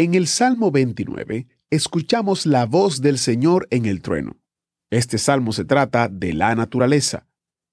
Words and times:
En 0.00 0.14
el 0.14 0.28
Salmo 0.28 0.70
29, 0.70 1.46
escuchamos 1.68 2.46
la 2.46 2.64
voz 2.64 3.02
del 3.02 3.18
Señor 3.18 3.68
en 3.68 3.84
el 3.84 4.00
trueno. 4.00 4.40
Este 4.88 5.18
salmo 5.18 5.52
se 5.52 5.66
trata 5.66 6.08
de 6.08 6.32
la 6.32 6.54
naturaleza. 6.54 7.26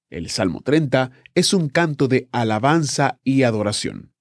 El 0.10 0.30
Salmo 0.30 0.60
30 0.60 1.12
es 1.36 1.54
un 1.54 1.70
canto 1.70 2.10
de 2.10 2.28
alabanza 2.34 3.22
y 3.24 3.44
adoración. 3.44 4.12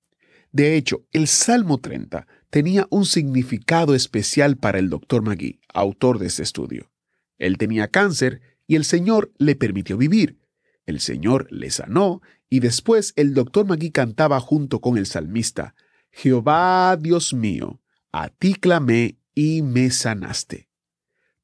De 0.52 0.77
hecho, 0.77 1.05
el 1.11 1.27
Salmo 1.27 1.78
30 1.78 2.28
tenía 2.48 2.87
un 2.91 3.06
significado 3.06 3.92
especial 3.92 4.56
para 4.56 4.78
el 4.78 4.88
Dr. 4.88 5.23
Magui, 5.23 5.59
autor 5.75 6.20
de 6.20 6.28
este 6.28 6.45
estudio. 6.45 6.92
Él 7.38 7.59
tenía 7.59 7.88
cáncer 7.88 8.41
y 8.69 8.77
el 8.77 8.84
Señor 8.84 9.33
le 9.36 9.56
permitió 9.56 9.97
vivir. 9.97 10.38
El 10.84 11.00
Señor 11.00 11.48
le 11.50 11.70
sanó 11.70 12.23
y 12.48 12.61
después 12.61 13.14
el 13.16 13.34
Dr. 13.34 13.66
Magui 13.66 13.91
cantaba 13.91 14.38
junto 14.38 14.80
con 14.80 14.97
el 14.97 15.06
salmista, 15.06 15.75
Jehová 16.12 16.97
Dios 16.97 17.34
mío, 17.34 17.80
a 18.19 18.30
ti 18.30 18.55
clamé 18.55 19.19
y 19.34 19.61
me 19.61 19.91
sanaste. 19.91 20.70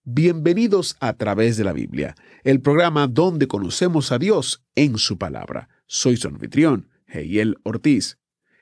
Bienvenidos 0.04 0.96
a 1.00 1.12
través 1.12 1.58
de 1.58 1.64
la 1.64 1.74
Biblia, 1.74 2.14
el 2.44 2.62
programa 2.62 3.08
donde 3.08 3.46
conocemos 3.46 4.10
a 4.10 4.18
Dios 4.18 4.64
en 4.74 4.96
su 4.96 5.18
palabra. 5.18 5.68
Soy 5.86 6.16
su 6.16 6.28
anfitrión, 6.28 6.88
Heiel 7.06 7.58
Ortiz. 7.62 8.16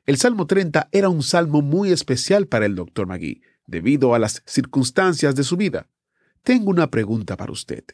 El 0.06 0.17
Salmo 0.17 0.48
30 0.48 0.89
era 0.91 1.08
un 1.08 1.22
salmo 1.22 1.62
muy 1.62 1.92
especial 1.92 2.48
para 2.48 2.67
el 2.67 2.75
Dr. 2.75 3.06
Magui, 3.06 3.42
debido 3.67 4.12
a 4.12 4.19
las 4.19 4.42
circunstancias 4.45 5.36
de 5.36 5.45
su 5.45 5.56
vida. 5.56 5.89
Tengo 6.42 6.70
una 6.70 6.91
pregunta 6.91 7.36
para 7.36 7.52
usted. 7.52 7.84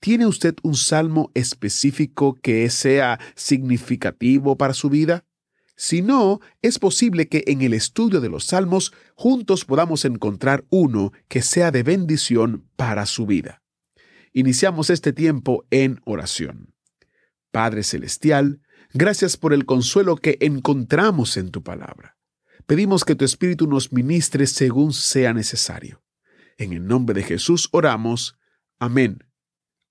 ¿Tiene 0.00 0.26
usted 0.26 0.56
un 0.64 0.74
salmo 0.74 1.30
específico 1.34 2.34
que 2.42 2.68
sea 2.70 3.20
significativo 3.36 4.58
para 4.58 4.74
su 4.74 4.90
vida? 4.90 5.24
Si 5.76 6.02
no, 6.02 6.40
es 6.62 6.78
posible 6.78 7.28
que 7.28 7.44
en 7.46 7.62
el 7.62 7.74
estudio 7.74 8.20
de 8.20 8.28
los 8.28 8.44
salmos 8.44 8.92
juntos 9.14 9.64
podamos 9.64 10.04
encontrar 10.04 10.64
uno 10.70 11.12
que 11.28 11.42
sea 11.42 11.70
de 11.70 11.82
bendición 11.82 12.68
para 12.76 13.06
su 13.06 13.26
vida. 13.26 13.62
Iniciamos 14.32 14.90
este 14.90 15.12
tiempo 15.12 15.64
en 15.70 16.00
oración. 16.04 16.74
Padre 17.50 17.82
Celestial, 17.82 18.60
gracias 18.92 19.36
por 19.36 19.52
el 19.52 19.64
consuelo 19.64 20.16
que 20.16 20.38
encontramos 20.40 21.36
en 21.36 21.50
tu 21.50 21.62
palabra. 21.62 22.16
Pedimos 22.66 23.04
que 23.04 23.14
tu 23.14 23.24
Espíritu 23.24 23.66
nos 23.66 23.92
ministre 23.92 24.46
según 24.46 24.92
sea 24.92 25.34
necesario. 25.34 26.02
En 26.56 26.72
el 26.72 26.86
nombre 26.86 27.14
de 27.14 27.22
Jesús 27.22 27.68
oramos. 27.72 28.36
Amén. 28.78 29.18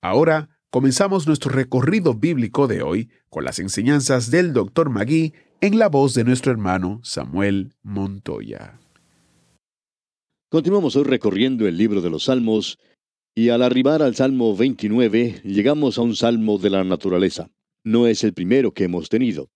Ahora 0.01 0.49
comenzamos 0.69 1.27
nuestro 1.27 1.51
recorrido 1.51 2.13
bíblico 2.13 2.67
de 2.67 2.81
hoy 2.81 3.11
con 3.29 3.43
las 3.43 3.59
enseñanzas 3.59 4.31
del 4.31 4.53
Dr. 4.53 4.89
Magui 4.89 5.33
en 5.63 5.79
la 5.79 5.87
voz 5.87 6.13
de 6.13 6.25
nuestro 6.25 6.51
hermano 6.51 6.99
Samuel 7.03 7.71
Montoya. 7.83 8.81
Continuamos 10.49 10.97
hoy 10.97 11.05
recorriendo 11.05 11.65
el 11.69 11.77
libro 11.77 12.01
de 12.01 12.09
los 12.09 12.25
Salmos 12.25 12.77
y 13.33 13.47
al 13.47 13.61
arribar 13.61 14.01
al 14.01 14.13
Salmo 14.13 14.57
29 14.57 15.39
llegamos 15.45 15.97
a 15.97 16.01
un 16.01 16.17
salmo 16.17 16.57
de 16.57 16.69
la 16.69 16.83
naturaleza. 16.83 17.49
No 17.81 18.07
es 18.07 18.25
el 18.25 18.33
primero 18.33 18.73
que 18.73 18.83
hemos 18.83 19.07
tenido. 19.07 19.51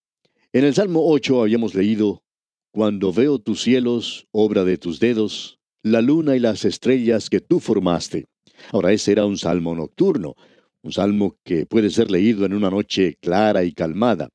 En 0.53 0.63
el 0.63 0.73
Salmo 0.73 1.01
8 1.03 1.41
habíamos 1.41 1.75
leído, 1.75 2.23
Cuando 2.71 3.11
veo 3.11 3.39
tus 3.39 3.61
cielos, 3.61 4.27
obra 4.31 4.63
de 4.63 4.77
tus 4.77 5.01
dedos, 5.01 5.59
la 5.83 5.99
luna 5.99 6.37
y 6.37 6.39
las 6.39 6.63
estrellas 6.63 7.29
que 7.29 7.41
tú 7.41 7.59
formaste. 7.59 8.27
Ahora 8.71 8.93
ese 8.93 9.11
era 9.11 9.25
un 9.25 9.37
salmo 9.37 9.75
nocturno, 9.75 10.35
un 10.83 10.93
salmo 10.93 11.35
que 11.43 11.65
puede 11.65 11.89
ser 11.89 12.09
leído 12.09 12.45
en 12.45 12.53
una 12.53 12.69
noche 12.69 13.17
clara 13.19 13.65
y 13.65 13.73
calmada. 13.73 14.29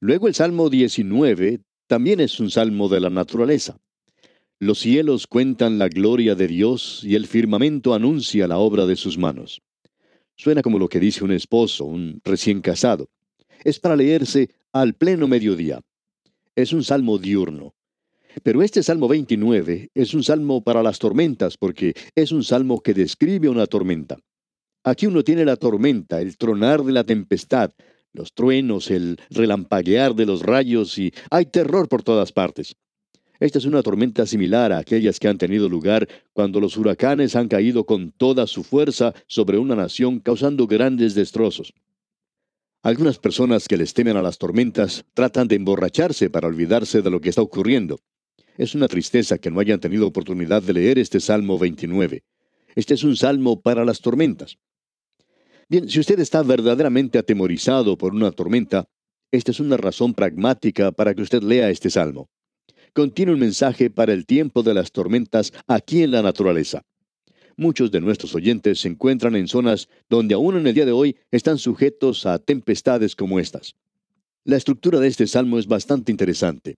Luego 0.00 0.28
el 0.28 0.34
Salmo 0.34 0.70
19 0.70 1.60
también 1.86 2.20
es 2.20 2.40
un 2.40 2.50
salmo 2.50 2.88
de 2.88 3.00
la 3.00 3.10
naturaleza. 3.10 3.78
Los 4.58 4.78
cielos 4.78 5.26
cuentan 5.26 5.78
la 5.78 5.88
gloria 5.88 6.34
de 6.34 6.46
Dios 6.46 7.02
y 7.04 7.14
el 7.14 7.26
firmamento 7.26 7.94
anuncia 7.94 8.48
la 8.48 8.58
obra 8.58 8.86
de 8.86 8.96
sus 8.96 9.18
manos. 9.18 9.60
Suena 10.36 10.62
como 10.62 10.78
lo 10.78 10.88
que 10.88 11.00
dice 11.00 11.24
un 11.24 11.32
esposo, 11.32 11.84
un 11.84 12.20
recién 12.24 12.60
casado. 12.60 13.08
Es 13.64 13.78
para 13.78 13.96
leerse 13.96 14.50
al 14.72 14.94
pleno 14.94 15.28
mediodía. 15.28 15.80
Es 16.54 16.72
un 16.72 16.84
salmo 16.84 17.18
diurno. 17.18 17.74
Pero 18.42 18.62
este 18.62 18.82
Salmo 18.82 19.08
29 19.08 19.90
es 19.94 20.14
un 20.14 20.22
salmo 20.22 20.62
para 20.62 20.82
las 20.82 20.98
tormentas 20.98 21.56
porque 21.56 21.94
es 22.14 22.32
un 22.32 22.44
salmo 22.44 22.80
que 22.80 22.92
describe 22.92 23.48
una 23.48 23.66
tormenta. 23.66 24.18
Aquí 24.84 25.06
uno 25.06 25.24
tiene 25.24 25.44
la 25.44 25.56
tormenta, 25.56 26.20
el 26.20 26.36
tronar 26.36 26.84
de 26.84 26.92
la 26.92 27.04
tempestad, 27.04 27.72
los 28.16 28.32
truenos, 28.32 28.90
el 28.90 29.18
relampaguear 29.30 30.14
de 30.14 30.26
los 30.26 30.42
rayos 30.42 30.98
y 30.98 31.12
hay 31.30 31.46
terror 31.46 31.88
por 31.88 32.02
todas 32.02 32.32
partes. 32.32 32.74
Esta 33.38 33.58
es 33.58 33.66
una 33.66 33.82
tormenta 33.82 34.24
similar 34.24 34.72
a 34.72 34.78
aquellas 34.78 35.20
que 35.20 35.28
han 35.28 35.38
tenido 35.38 35.68
lugar 35.68 36.08
cuando 36.32 36.58
los 36.58 36.76
huracanes 36.76 37.36
han 37.36 37.48
caído 37.48 37.84
con 37.84 38.12
toda 38.12 38.46
su 38.46 38.64
fuerza 38.64 39.14
sobre 39.26 39.58
una 39.58 39.76
nación 39.76 40.20
causando 40.20 40.66
grandes 40.66 41.14
destrozos. 41.14 41.74
Algunas 42.82 43.18
personas 43.18 43.68
que 43.68 43.76
les 43.76 43.92
temen 43.94 44.16
a 44.16 44.22
las 44.22 44.38
tormentas 44.38 45.04
tratan 45.12 45.48
de 45.48 45.56
emborracharse 45.56 46.30
para 46.30 46.46
olvidarse 46.46 47.02
de 47.02 47.10
lo 47.10 47.20
que 47.20 47.28
está 47.28 47.42
ocurriendo. 47.42 47.98
Es 48.56 48.74
una 48.74 48.88
tristeza 48.88 49.38
que 49.38 49.50
no 49.50 49.60
hayan 49.60 49.80
tenido 49.80 50.06
oportunidad 50.06 50.62
de 50.62 50.72
leer 50.72 50.98
este 50.98 51.20
Salmo 51.20 51.58
29. 51.58 52.22
Este 52.74 52.94
es 52.94 53.04
un 53.04 53.16
salmo 53.16 53.60
para 53.60 53.84
las 53.84 54.00
tormentas. 54.00 54.58
Bien, 55.68 55.88
si 55.88 55.98
usted 55.98 56.20
está 56.20 56.44
verdaderamente 56.44 57.18
atemorizado 57.18 57.98
por 57.98 58.14
una 58.14 58.30
tormenta, 58.30 58.88
esta 59.32 59.50
es 59.50 59.58
una 59.58 59.76
razón 59.76 60.14
pragmática 60.14 60.92
para 60.92 61.12
que 61.12 61.22
usted 61.22 61.42
lea 61.42 61.70
este 61.70 61.90
salmo. 61.90 62.28
Contiene 62.92 63.32
un 63.32 63.40
mensaje 63.40 63.90
para 63.90 64.12
el 64.12 64.26
tiempo 64.26 64.62
de 64.62 64.74
las 64.74 64.92
tormentas 64.92 65.52
aquí 65.66 66.04
en 66.04 66.12
la 66.12 66.22
naturaleza. 66.22 66.82
Muchos 67.56 67.90
de 67.90 68.00
nuestros 68.00 68.32
oyentes 68.36 68.78
se 68.78 68.88
encuentran 68.88 69.34
en 69.34 69.48
zonas 69.48 69.88
donde 70.08 70.34
aún 70.34 70.56
en 70.56 70.68
el 70.68 70.74
día 70.74 70.84
de 70.84 70.92
hoy 70.92 71.16
están 71.32 71.58
sujetos 71.58 72.26
a 72.26 72.38
tempestades 72.38 73.16
como 73.16 73.40
estas. 73.40 73.74
La 74.44 74.56
estructura 74.56 75.00
de 75.00 75.08
este 75.08 75.26
salmo 75.26 75.58
es 75.58 75.66
bastante 75.66 76.12
interesante. 76.12 76.76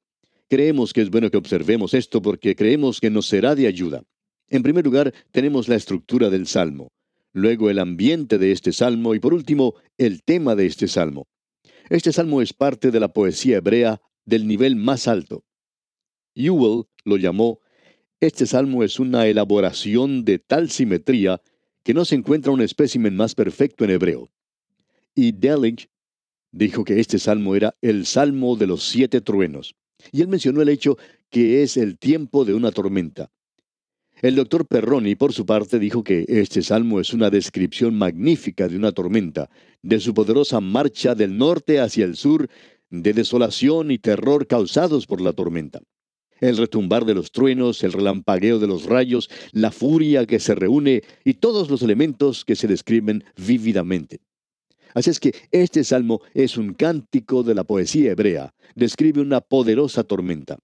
Creemos 0.48 0.94
que 0.94 1.02
es 1.02 1.10
bueno 1.10 1.30
que 1.30 1.36
observemos 1.36 1.92
esto 1.92 2.22
porque 2.22 2.56
creemos 2.56 3.00
que 3.00 3.10
nos 3.10 3.26
será 3.26 3.54
de 3.54 3.66
ayuda. 3.66 4.02
En 4.48 4.62
primer 4.62 4.86
lugar, 4.86 5.12
tenemos 5.30 5.68
la 5.68 5.76
estructura 5.76 6.30
del 6.30 6.46
salmo 6.46 6.88
luego 7.32 7.70
el 7.70 7.78
ambiente 7.78 8.38
de 8.38 8.52
este 8.52 8.72
salmo 8.72 9.14
y 9.14 9.20
por 9.20 9.34
último 9.34 9.74
el 9.96 10.22
tema 10.22 10.54
de 10.54 10.66
este 10.66 10.88
salmo. 10.88 11.28
Este 11.90 12.12
salmo 12.12 12.42
es 12.42 12.52
parte 12.52 12.90
de 12.90 13.00
la 13.00 13.12
poesía 13.12 13.58
hebrea 13.58 14.00
del 14.24 14.46
nivel 14.46 14.76
más 14.76 15.08
alto. 15.08 15.44
Ewell 16.34 16.84
lo 17.04 17.16
llamó, 17.16 17.60
este 18.20 18.46
salmo 18.46 18.82
es 18.82 18.98
una 18.98 19.26
elaboración 19.26 20.24
de 20.24 20.38
tal 20.38 20.70
simetría 20.70 21.40
que 21.82 21.94
no 21.94 22.04
se 22.04 22.16
encuentra 22.16 22.52
un 22.52 22.60
espécimen 22.60 23.16
más 23.16 23.34
perfecto 23.34 23.84
en 23.84 23.90
hebreo. 23.90 24.30
Y 25.14 25.32
Delitzsch 25.32 25.88
dijo 26.52 26.84
que 26.84 27.00
este 27.00 27.18
salmo 27.18 27.54
era 27.54 27.76
el 27.80 28.06
salmo 28.06 28.56
de 28.56 28.66
los 28.66 28.84
siete 28.88 29.20
truenos. 29.20 29.74
Y 30.12 30.22
él 30.22 30.28
mencionó 30.28 30.62
el 30.62 30.68
hecho 30.68 30.96
que 31.30 31.62
es 31.62 31.76
el 31.76 31.98
tiempo 31.98 32.44
de 32.44 32.54
una 32.54 32.72
tormenta. 32.72 33.30
El 34.20 34.34
doctor 34.34 34.66
Perroni, 34.66 35.14
por 35.14 35.32
su 35.32 35.46
parte, 35.46 35.78
dijo 35.78 36.02
que 36.02 36.24
este 36.26 36.62
salmo 36.62 36.98
es 36.98 37.14
una 37.14 37.30
descripción 37.30 37.96
magnífica 37.96 38.66
de 38.66 38.76
una 38.76 38.90
tormenta, 38.90 39.48
de 39.80 40.00
su 40.00 40.12
poderosa 40.12 40.60
marcha 40.60 41.14
del 41.14 41.38
norte 41.38 41.78
hacia 41.78 42.04
el 42.04 42.16
sur, 42.16 42.48
de 42.90 43.12
desolación 43.12 43.92
y 43.92 43.98
terror 43.98 44.48
causados 44.48 45.06
por 45.06 45.20
la 45.20 45.32
tormenta. 45.32 45.80
El 46.40 46.56
retumbar 46.56 47.04
de 47.04 47.14
los 47.14 47.30
truenos, 47.30 47.84
el 47.84 47.92
relampagueo 47.92 48.58
de 48.58 48.66
los 48.66 48.86
rayos, 48.86 49.30
la 49.52 49.70
furia 49.70 50.26
que 50.26 50.40
se 50.40 50.56
reúne 50.56 51.02
y 51.24 51.34
todos 51.34 51.70
los 51.70 51.82
elementos 51.82 52.44
que 52.44 52.56
se 52.56 52.66
describen 52.66 53.22
vívidamente. 53.36 54.18
Así 54.94 55.10
es 55.10 55.20
que 55.20 55.32
este 55.52 55.84
salmo 55.84 56.22
es 56.34 56.56
un 56.56 56.74
cántico 56.74 57.44
de 57.44 57.54
la 57.54 57.62
poesía 57.62 58.10
hebrea, 58.10 58.52
describe 58.74 59.20
una 59.20 59.40
poderosa 59.40 60.02
tormenta. 60.02 60.58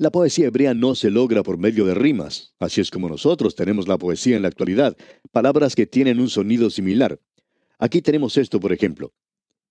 La 0.00 0.12
poesía 0.12 0.46
hebrea 0.46 0.74
no 0.74 0.94
se 0.94 1.10
logra 1.10 1.42
por 1.42 1.58
medio 1.58 1.84
de 1.84 1.92
rimas, 1.92 2.54
así 2.60 2.80
es 2.80 2.88
como 2.88 3.08
nosotros 3.08 3.56
tenemos 3.56 3.88
la 3.88 3.98
poesía 3.98 4.36
en 4.36 4.42
la 4.42 4.48
actualidad, 4.48 4.96
palabras 5.32 5.74
que 5.74 5.86
tienen 5.86 6.20
un 6.20 6.30
sonido 6.30 6.70
similar. 6.70 7.20
Aquí 7.80 8.00
tenemos 8.00 8.36
esto, 8.36 8.60
por 8.60 8.72
ejemplo. 8.72 9.12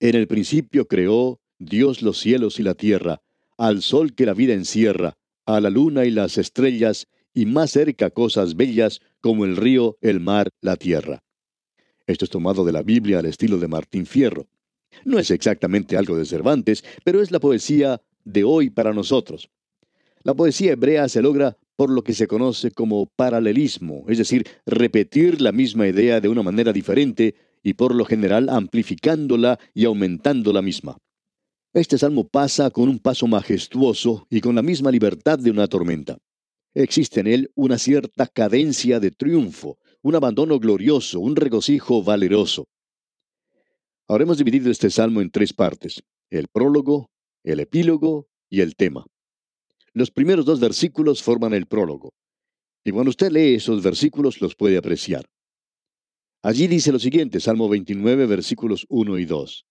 En 0.02 0.16
el 0.16 0.28
principio 0.28 0.86
creó 0.86 1.40
Dios 1.60 2.02
los 2.02 2.20
cielos 2.20 2.60
y 2.60 2.64
la 2.64 2.74
tierra, 2.74 3.22
al 3.58 3.82
sol 3.82 4.16
que 4.16 4.26
la 4.26 4.34
vida 4.34 4.54
encierra, 4.54 5.14
a 5.46 5.62
la 5.62 5.70
luna 5.70 6.04
y 6.04 6.12
las 6.12 6.38
estrellas, 6.38 7.08
y 7.34 7.46
más 7.46 7.72
cerca 7.72 8.10
cosas 8.10 8.58
bellas 8.58 9.00
como 9.22 9.46
el 9.46 9.56
río, 9.56 9.98
el 10.02 10.20
mar, 10.20 10.50
la 10.60 10.76
tierra. 10.76 11.24
Esto 12.06 12.26
es 12.26 12.32
tomado 12.32 12.66
de 12.66 12.74
la 12.74 12.84
Biblia 12.84 13.20
al 13.20 13.28
estilo 13.28 13.60
de 13.60 13.70
Martín 13.70 14.06
Fierro. 14.06 14.48
No 15.06 15.20
es 15.20 15.32
exactamente 15.32 15.96
algo 15.96 16.18
de 16.18 16.26
Cervantes, 16.26 16.84
pero 17.06 17.22
es 17.22 17.32
la 17.32 17.40
poesía 17.40 18.02
de 18.26 18.44
hoy 18.44 18.70
para 18.70 18.92
nosotros. 18.92 19.50
La 20.24 20.34
poesía 20.34 20.74
hebrea 20.74 21.08
se 21.10 21.22
logra 21.22 21.58
por 21.76 21.90
lo 21.90 22.04
que 22.04 22.14
se 22.14 22.28
conoce 22.28 22.72
como 22.72 23.06
paralelismo, 23.06 24.04
es 24.08 24.18
decir, 24.18 24.48
repetir 24.66 25.42
la 25.42 25.52
misma 25.52 25.88
idea 25.88 26.20
de 26.20 26.28
una 26.28 26.44
manera 26.44 26.74
diferente 26.74 27.36
y 27.64 27.74
por 27.74 27.94
lo 27.94 28.04
general 28.06 28.50
amplificándola 28.50 29.60
y 29.74 29.86
aumentando 29.86 30.52
la 30.52 30.62
misma. 30.62 30.98
Este 31.74 31.98
salmo 31.98 32.28
pasa 32.28 32.72
con 32.72 32.90
un 32.90 32.98
paso 32.98 33.28
majestuoso 33.28 34.26
y 34.30 34.42
con 34.42 34.56
la 34.56 34.64
misma 34.64 34.90
libertad 34.90 35.38
de 35.38 35.52
una 35.52 35.68
tormenta. 35.68 36.18
Existe 36.74 37.20
en 37.20 37.28
él 37.28 37.52
una 37.56 37.78
cierta 37.78 38.28
cadencia 38.28 39.00
de 39.00 39.12
triunfo, 39.12 39.78
un 40.02 40.16
abandono 40.16 40.60
glorioso, 40.60 41.20
un 41.20 41.36
regocijo 41.36 42.02
valeroso. 42.02 42.68
Ahora 44.08 44.24
hemos 44.24 44.38
dividido 44.38 44.72
este 44.72 44.90
salmo 44.90 45.22
en 45.22 45.30
tres 45.30 45.54
partes, 45.54 46.02
el 46.30 46.48
prólogo, 46.48 47.12
el 47.44 47.60
epílogo 47.60 48.28
y 48.50 48.62
el 48.62 48.76
tema. 48.76 49.06
Los 49.98 50.12
primeros 50.12 50.46
dos 50.46 50.60
versículos 50.60 51.24
forman 51.24 51.56
el 51.56 51.66
prólogo. 51.66 52.14
Y 52.86 52.92
cuando 52.92 53.10
usted 53.10 53.32
lee 53.32 53.56
esos 53.56 53.82
versículos 53.82 54.40
los 54.42 54.54
puede 54.54 54.78
apreciar. 54.78 55.26
Allí 56.44 56.68
dice 56.68 56.92
lo 56.92 57.00
siguiente, 57.00 57.40
Salmo 57.40 57.68
29, 57.68 58.28
versículos 58.28 58.86
1 58.90 59.18
y 59.18 59.26
2. 59.26 59.66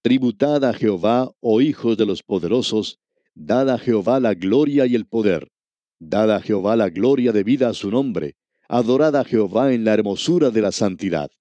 Tributad 0.00 0.64
a 0.64 0.74
Jehová, 0.74 1.32
oh 1.40 1.60
hijos 1.60 1.96
de 1.96 2.06
los 2.06 2.22
poderosos, 2.22 3.00
dad 3.34 3.68
a 3.68 3.78
Jehová 3.78 4.20
la 4.20 4.34
gloria 4.34 4.86
y 4.86 4.94
el 4.94 5.06
poder. 5.06 5.50
Dad 5.98 6.30
a 6.30 6.40
Jehová 6.40 6.76
la 6.76 6.88
gloria 6.88 7.32
debida 7.32 7.68
a 7.68 7.74
su 7.74 7.90
nombre. 7.90 8.36
Adorad 8.68 9.16
a 9.16 9.24
Jehová 9.24 9.72
en 9.72 9.84
la 9.84 9.94
hermosura 9.94 10.50
de 10.50 10.60
la 10.60 10.70
santidad. 10.70 11.32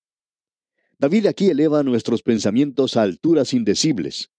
David 0.98 1.28
aquí 1.28 1.50
eleva 1.50 1.84
nuestros 1.84 2.24
pensamientos 2.24 2.98
a 2.98 3.04
alturas 3.04 3.54
indecibles. 3.54 4.32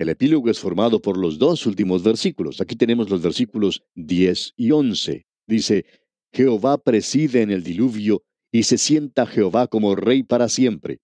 El 0.00 0.08
epílogo 0.08 0.48
es 0.48 0.58
formado 0.58 1.02
por 1.02 1.18
los 1.18 1.38
dos 1.38 1.66
últimos 1.66 2.02
versículos. 2.02 2.62
Aquí 2.62 2.74
tenemos 2.74 3.10
los 3.10 3.20
versículos 3.20 3.82
10 3.96 4.54
y 4.56 4.70
11. 4.70 5.26
Dice, 5.46 5.84
Jehová 6.32 6.78
preside 6.78 7.42
en 7.42 7.50
el 7.50 7.62
diluvio, 7.62 8.22
y 8.50 8.62
se 8.62 8.78
sienta 8.78 9.26
Jehová 9.26 9.66
como 9.66 9.94
rey 9.94 10.22
para 10.22 10.48
siempre. 10.48 11.00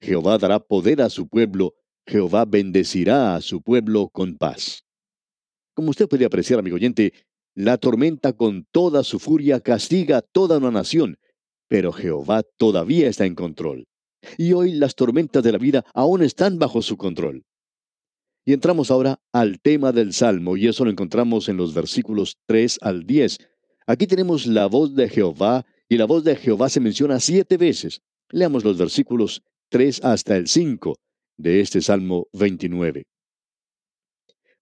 Jehová 0.00 0.38
dará 0.38 0.58
poder 0.58 1.02
a 1.02 1.10
su 1.10 1.28
pueblo, 1.28 1.74
Jehová 2.06 2.46
bendecirá 2.46 3.36
a 3.36 3.42
su 3.42 3.60
pueblo 3.60 4.08
con 4.08 4.38
paz. 4.38 4.86
Como 5.74 5.90
usted 5.90 6.08
puede 6.08 6.24
apreciar, 6.24 6.60
amigo 6.60 6.76
oyente, 6.76 7.12
la 7.54 7.76
tormenta 7.76 8.32
con 8.32 8.66
toda 8.72 9.04
su 9.04 9.18
furia 9.18 9.60
castiga 9.60 10.16
a 10.16 10.22
toda 10.22 10.56
una 10.56 10.70
nación, 10.70 11.18
pero 11.68 11.92
Jehová 11.92 12.42
todavía 12.56 13.06
está 13.06 13.26
en 13.26 13.34
control. 13.34 13.86
Y 14.38 14.54
hoy 14.54 14.72
las 14.72 14.94
tormentas 14.94 15.42
de 15.42 15.52
la 15.52 15.58
vida 15.58 15.84
aún 15.92 16.22
están 16.22 16.58
bajo 16.58 16.80
su 16.80 16.96
control. 16.96 17.44
Y 18.50 18.52
entramos 18.52 18.90
ahora 18.90 19.20
al 19.32 19.60
tema 19.60 19.92
del 19.92 20.12
Salmo, 20.12 20.56
y 20.56 20.66
eso 20.66 20.84
lo 20.84 20.90
encontramos 20.90 21.48
en 21.48 21.56
los 21.56 21.72
versículos 21.72 22.36
3 22.46 22.80
al 22.82 23.06
10. 23.06 23.38
Aquí 23.86 24.08
tenemos 24.08 24.44
la 24.44 24.66
voz 24.66 24.96
de 24.96 25.08
Jehová, 25.08 25.64
y 25.88 25.96
la 25.96 26.04
voz 26.04 26.24
de 26.24 26.34
Jehová 26.34 26.68
se 26.68 26.80
menciona 26.80 27.20
siete 27.20 27.56
veces. 27.56 28.02
Leamos 28.28 28.64
los 28.64 28.76
versículos 28.76 29.44
3 29.68 30.02
hasta 30.02 30.36
el 30.36 30.48
5 30.48 30.96
de 31.36 31.60
este 31.60 31.80
Salmo 31.80 32.26
29. 32.32 33.06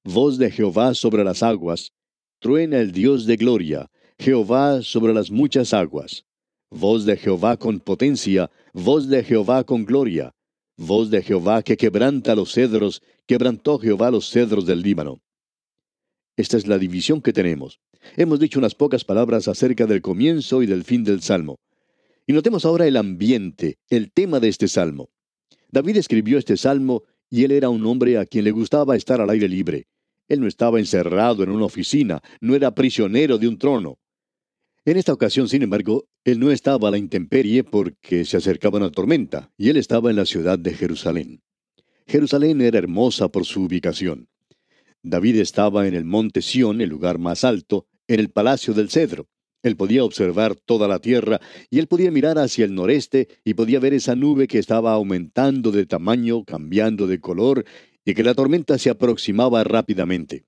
Voz 0.04 0.36
de 0.36 0.50
Jehová 0.50 0.92
sobre 0.92 1.24
las 1.24 1.42
aguas, 1.42 1.92
truena 2.40 2.80
el 2.80 2.92
Dios 2.92 3.24
de 3.24 3.36
gloria, 3.38 3.90
Jehová 4.18 4.82
sobre 4.82 5.14
las 5.14 5.30
muchas 5.30 5.72
aguas. 5.72 6.26
Voz 6.70 7.06
de 7.06 7.16
Jehová 7.16 7.56
con 7.56 7.80
potencia, 7.80 8.50
voz 8.74 9.08
de 9.08 9.24
Jehová 9.24 9.64
con 9.64 9.86
gloria, 9.86 10.34
Voz 10.80 11.10
de 11.10 11.22
Jehová 11.24 11.64
que 11.64 11.76
quebranta 11.76 12.36
los 12.36 12.52
cedros, 12.52 13.02
quebrantó 13.26 13.80
Jehová 13.80 14.12
los 14.12 14.30
cedros 14.30 14.64
del 14.64 14.80
Líbano. 14.80 15.20
Esta 16.36 16.56
es 16.56 16.68
la 16.68 16.78
división 16.78 17.20
que 17.20 17.32
tenemos. 17.32 17.80
Hemos 18.16 18.38
dicho 18.38 18.60
unas 18.60 18.76
pocas 18.76 19.02
palabras 19.04 19.48
acerca 19.48 19.86
del 19.86 20.02
comienzo 20.02 20.62
y 20.62 20.66
del 20.66 20.84
fin 20.84 21.02
del 21.02 21.20
Salmo. 21.20 21.58
Y 22.28 22.32
notemos 22.32 22.64
ahora 22.64 22.86
el 22.86 22.96
ambiente, 22.96 23.78
el 23.90 24.12
tema 24.12 24.38
de 24.38 24.50
este 24.50 24.68
Salmo. 24.68 25.10
David 25.68 25.96
escribió 25.96 26.38
este 26.38 26.56
Salmo 26.56 27.02
y 27.28 27.42
él 27.42 27.50
era 27.50 27.70
un 27.70 27.84
hombre 27.84 28.16
a 28.16 28.24
quien 28.24 28.44
le 28.44 28.52
gustaba 28.52 28.94
estar 28.94 29.20
al 29.20 29.30
aire 29.30 29.48
libre. 29.48 29.88
Él 30.28 30.40
no 30.40 30.46
estaba 30.46 30.78
encerrado 30.78 31.42
en 31.42 31.50
una 31.50 31.64
oficina, 31.64 32.22
no 32.40 32.54
era 32.54 32.72
prisionero 32.76 33.36
de 33.36 33.48
un 33.48 33.58
trono. 33.58 33.98
En 34.88 34.96
esta 34.96 35.12
ocasión, 35.12 35.50
sin 35.50 35.60
embargo, 35.60 36.08
él 36.24 36.40
no 36.40 36.50
estaba 36.50 36.88
a 36.88 36.90
la 36.90 36.96
intemperie 36.96 37.62
porque 37.62 38.24
se 38.24 38.38
acercaba 38.38 38.78
una 38.78 38.90
tormenta, 38.90 39.52
y 39.58 39.68
él 39.68 39.76
estaba 39.76 40.08
en 40.08 40.16
la 40.16 40.24
ciudad 40.24 40.58
de 40.58 40.72
Jerusalén. 40.72 41.42
Jerusalén 42.06 42.62
era 42.62 42.78
hermosa 42.78 43.28
por 43.28 43.44
su 43.44 43.64
ubicación. 43.64 44.30
David 45.02 45.40
estaba 45.40 45.86
en 45.86 45.94
el 45.94 46.06
monte 46.06 46.40
Sión, 46.40 46.80
el 46.80 46.88
lugar 46.88 47.18
más 47.18 47.44
alto, 47.44 47.86
en 48.06 48.18
el 48.18 48.30
palacio 48.30 48.72
del 48.72 48.88
cedro. 48.88 49.28
Él 49.62 49.76
podía 49.76 50.04
observar 50.04 50.54
toda 50.54 50.88
la 50.88 51.00
tierra 51.00 51.38
y 51.68 51.80
él 51.80 51.86
podía 51.86 52.10
mirar 52.10 52.38
hacia 52.38 52.64
el 52.64 52.74
noreste 52.74 53.28
y 53.44 53.52
podía 53.52 53.80
ver 53.80 53.92
esa 53.92 54.16
nube 54.16 54.48
que 54.48 54.58
estaba 54.58 54.94
aumentando 54.94 55.70
de 55.70 55.84
tamaño, 55.84 56.44
cambiando 56.44 57.06
de 57.06 57.20
color 57.20 57.66
y 58.06 58.14
que 58.14 58.22
la 58.22 58.32
tormenta 58.32 58.78
se 58.78 58.88
aproximaba 58.88 59.64
rápidamente. 59.64 60.46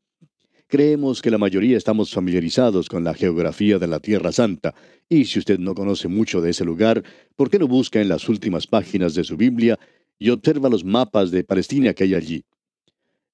Creemos 0.71 1.21
que 1.21 1.33
la 1.33 1.39
mayoría 1.39 1.77
estamos 1.77 2.13
familiarizados 2.15 2.89
con 2.89 3.03
la 3.03 3.13
geografía 3.13 3.81
de 3.81 3.89
la 3.89 3.99
Tierra 3.99 4.31
Santa, 4.31 4.73
y 5.09 5.25
si 5.25 5.41
usted 5.41 5.59
no 5.59 5.75
conoce 5.75 6.07
mucho 6.07 6.41
de 6.41 6.51
ese 6.51 6.65
lugar, 6.65 7.03
¿por 7.35 7.51
qué 7.51 7.59
no 7.59 7.67
busca 7.67 8.01
en 8.01 8.09
las 8.09 8.29
últimas 8.29 8.69
páginas 8.69 9.17
de 9.17 9.25
su 9.25 9.37
Biblia 9.37 9.81
y 10.17 10.31
observa 10.31 10.69
los 10.69 10.85
mapas 10.85 11.33
de 11.33 11.43
Palestina 11.43 11.93
que 11.93 12.05
hay 12.05 12.15
allí? 12.15 12.45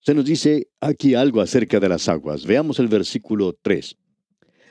Se 0.01 0.15
nos 0.15 0.25
dice 0.25 0.69
aquí 0.81 1.15
algo 1.15 1.43
acerca 1.43 1.79
de 1.79 1.91
las 1.91 2.09
aguas. 2.09 2.47
Veamos 2.47 2.79
el 2.79 2.89
versículo 2.89 3.55
3. 3.61 3.99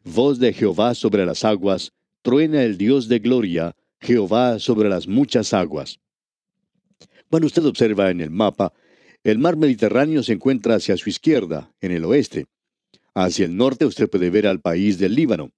Voz 0.03 0.39
de 0.39 0.51
Jehová 0.51 0.95
sobre 0.95 1.23
las 1.23 1.45
aguas, 1.45 1.91
truena 2.23 2.63
el 2.63 2.79
Dios 2.79 3.07
de 3.07 3.19
gloria, 3.19 3.75
Jehová 3.99 4.57
sobre 4.57 4.89
las 4.89 5.07
muchas 5.07 5.53
aguas. 5.53 5.99
Cuando 7.29 7.45
usted 7.45 7.63
observa 7.63 8.09
en 8.09 8.21
el 8.21 8.31
mapa, 8.31 8.73
el 9.23 9.37
mar 9.37 9.55
Mediterráneo 9.55 10.23
se 10.23 10.33
encuentra 10.33 10.73
hacia 10.73 10.97
su 10.97 11.09
izquierda, 11.09 11.71
en 11.79 11.91
el 11.91 12.05
oeste. 12.05 12.47
Hacia 13.15 13.45
el 13.45 13.55
norte 13.55 13.85
usted 13.85 14.09
puede 14.09 14.29
ver 14.29 14.45
al 14.45 14.59
país 14.59 14.99
del 14.99 15.15
Líbano. 15.15 15.53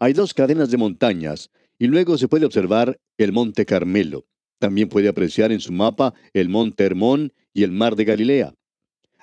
Hay 0.00 0.14
dos 0.14 0.32
cadenas 0.32 0.70
de 0.70 0.78
montañas 0.78 1.50
y 1.78 1.86
luego 1.86 2.16
se 2.16 2.28
puede 2.28 2.46
observar 2.46 2.98
el 3.18 3.30
monte 3.30 3.66
Carmelo. 3.66 4.24
También 4.58 4.88
puede 4.88 5.08
apreciar 5.08 5.52
en 5.52 5.60
su 5.60 5.70
mapa 5.70 6.14
el 6.32 6.48
monte 6.48 6.82
Hermón 6.82 7.34
y 7.52 7.62
el 7.62 7.72
mar 7.72 7.94
de 7.94 8.06
Galilea. 8.06 8.54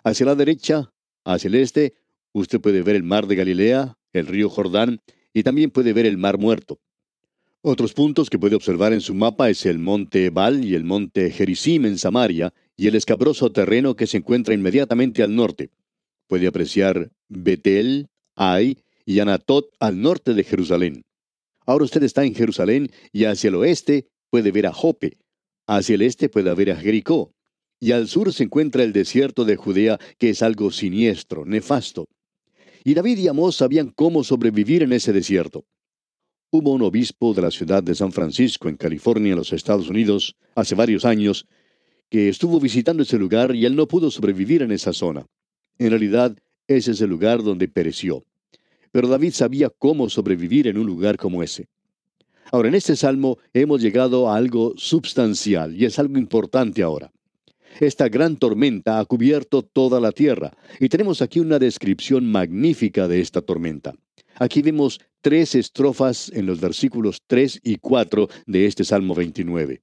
Hacia 0.04 0.28
la 0.28 0.36
derecha, 0.36 0.94
hacia 1.26 1.48
el 1.48 1.56
este, 1.56 1.96
usted 2.34 2.62
puede 2.62 2.84
ver 2.84 2.96
el 2.96 3.04
mar 3.04 3.26
de 3.26 3.36
Galilea, 3.36 3.98
el 4.14 4.28
río 4.28 4.48
Jordán 4.50 5.02
y 5.34 5.42
también 5.42 5.72
puede 5.72 5.92
ver 5.94 6.06
el 6.06 6.20
mar 6.20 6.38
muerto. 6.38 6.80
Otros 7.64 7.94
puntos 7.94 8.30
que 8.30 8.38
puede 8.38 8.56
observar 8.56 8.94
en 8.94 9.02
su 9.02 9.16
mapa 9.16 9.50
es 9.50 9.66
el 9.66 9.80
monte 9.80 10.26
Ebal 10.26 10.64
y 10.64 10.76
el 10.76 10.84
monte 10.84 11.32
Gerizim 11.32 11.88
en 11.88 11.98
Samaria 11.98 12.54
y 12.78 12.88
el 12.88 12.96
escabroso 12.96 13.52
terreno 13.52 13.96
que 13.96 14.06
se 14.06 14.18
encuentra 14.18 14.54
inmediatamente 14.54 15.24
al 15.24 15.36
norte. 15.36 15.72
Puede 16.32 16.48
apreciar 16.48 17.12
Betel, 17.28 18.08
Ai 18.38 18.78
y 19.06 19.20
Anatot 19.20 19.70
al 19.82 20.02
norte 20.02 20.34
de 20.34 20.46
Jerusalén. 20.46 21.04
Ahora 21.66 21.84
usted 21.84 22.04
está 22.04 22.24
en 22.24 22.34
Jerusalén 22.34 22.90
y 23.12 23.26
hacia 23.26 23.50
el 23.50 23.56
oeste 23.56 24.08
puede 24.30 24.54
ver 24.54 24.66
a 24.66 24.72
Jope, 24.72 25.18
hacia 25.68 25.96
el 25.96 26.04
este 26.04 26.30
puede 26.30 26.56
ver 26.56 26.72
a 26.72 26.78
Jericó, 26.78 27.34
y 27.82 27.92
al 27.92 28.08
sur 28.08 28.32
se 28.32 28.44
encuentra 28.44 28.84
el 28.84 28.94
desierto 28.94 29.44
de 29.44 29.58
Judea, 29.58 30.00
que 30.18 30.30
es 30.30 30.42
algo 30.42 30.72
siniestro, 30.72 31.44
nefasto. 31.44 32.06
Y 32.86 32.94
David 32.94 33.18
y 33.18 33.28
Amós 33.28 33.58
sabían 33.58 33.90
cómo 33.90 34.24
sobrevivir 34.24 34.84
en 34.84 34.94
ese 34.94 35.12
desierto. 35.12 35.66
Hubo 36.50 36.72
un 36.72 36.84
obispo 36.84 37.34
de 37.34 37.42
la 37.42 37.52
ciudad 37.52 37.84
de 37.84 37.94
San 37.94 38.14
Francisco, 38.14 38.70
en 38.70 38.78
California, 38.78 39.32
en 39.32 39.38
los 39.38 39.52
Estados 39.52 39.90
Unidos, 39.90 40.38
hace 40.56 40.76
varios 40.76 41.04
años, 41.04 41.46
que 42.10 42.30
estuvo 42.30 42.58
visitando 42.62 43.04
ese 43.04 43.18
lugar 43.18 43.54
y 43.54 43.66
él 43.66 43.76
no 43.76 43.86
pudo 43.86 44.10
sobrevivir 44.10 44.62
en 44.62 44.72
esa 44.72 44.94
zona. 44.94 45.26
En 45.78 45.90
realidad, 45.90 46.38
ese 46.68 46.92
es 46.92 47.02
el 47.02 47.10
lugar 47.10 47.44
donde 47.44 47.68
pereció. 47.68 48.24
Pero 48.92 49.08
David 49.08 49.32
sabía 49.32 49.70
cómo 49.70 50.10
sobrevivir 50.10 50.68
en 50.68 50.78
un 50.78 50.86
lugar 50.86 51.18
como 51.18 51.44
ese. 51.44 51.68
Ahora, 52.52 52.68
en 52.68 52.76
este 52.76 52.96
salmo 52.96 53.38
hemos 53.54 53.82
llegado 53.82 54.30
a 54.30 54.36
algo 54.36 54.74
substancial 54.76 55.76
y 55.76 55.86
es 55.86 55.98
algo 56.00 56.18
importante 56.18 56.84
ahora. 56.84 57.12
Esta 57.80 58.10
gran 58.10 58.36
tormenta 58.36 59.00
ha 59.00 59.06
cubierto 59.06 59.62
toda 59.62 60.02
la 60.02 60.12
tierra 60.12 60.52
y 60.80 60.90
tenemos 60.90 61.22
aquí 61.22 61.40
una 61.40 61.60
descripción 61.60 62.30
magnífica 62.30 63.08
de 63.08 63.22
esta 63.22 63.42
tormenta. 63.42 63.96
Aquí 64.36 64.62
vemos 64.62 65.00
tres 65.22 65.56
estrofas 65.56 66.32
en 66.34 66.46
los 66.46 66.60
versículos 66.60 67.22
3 67.28 67.62
y 67.64 67.78
4 67.78 68.28
de 68.48 68.66
este 68.66 68.84
Salmo 68.84 69.16
29. 69.16 69.82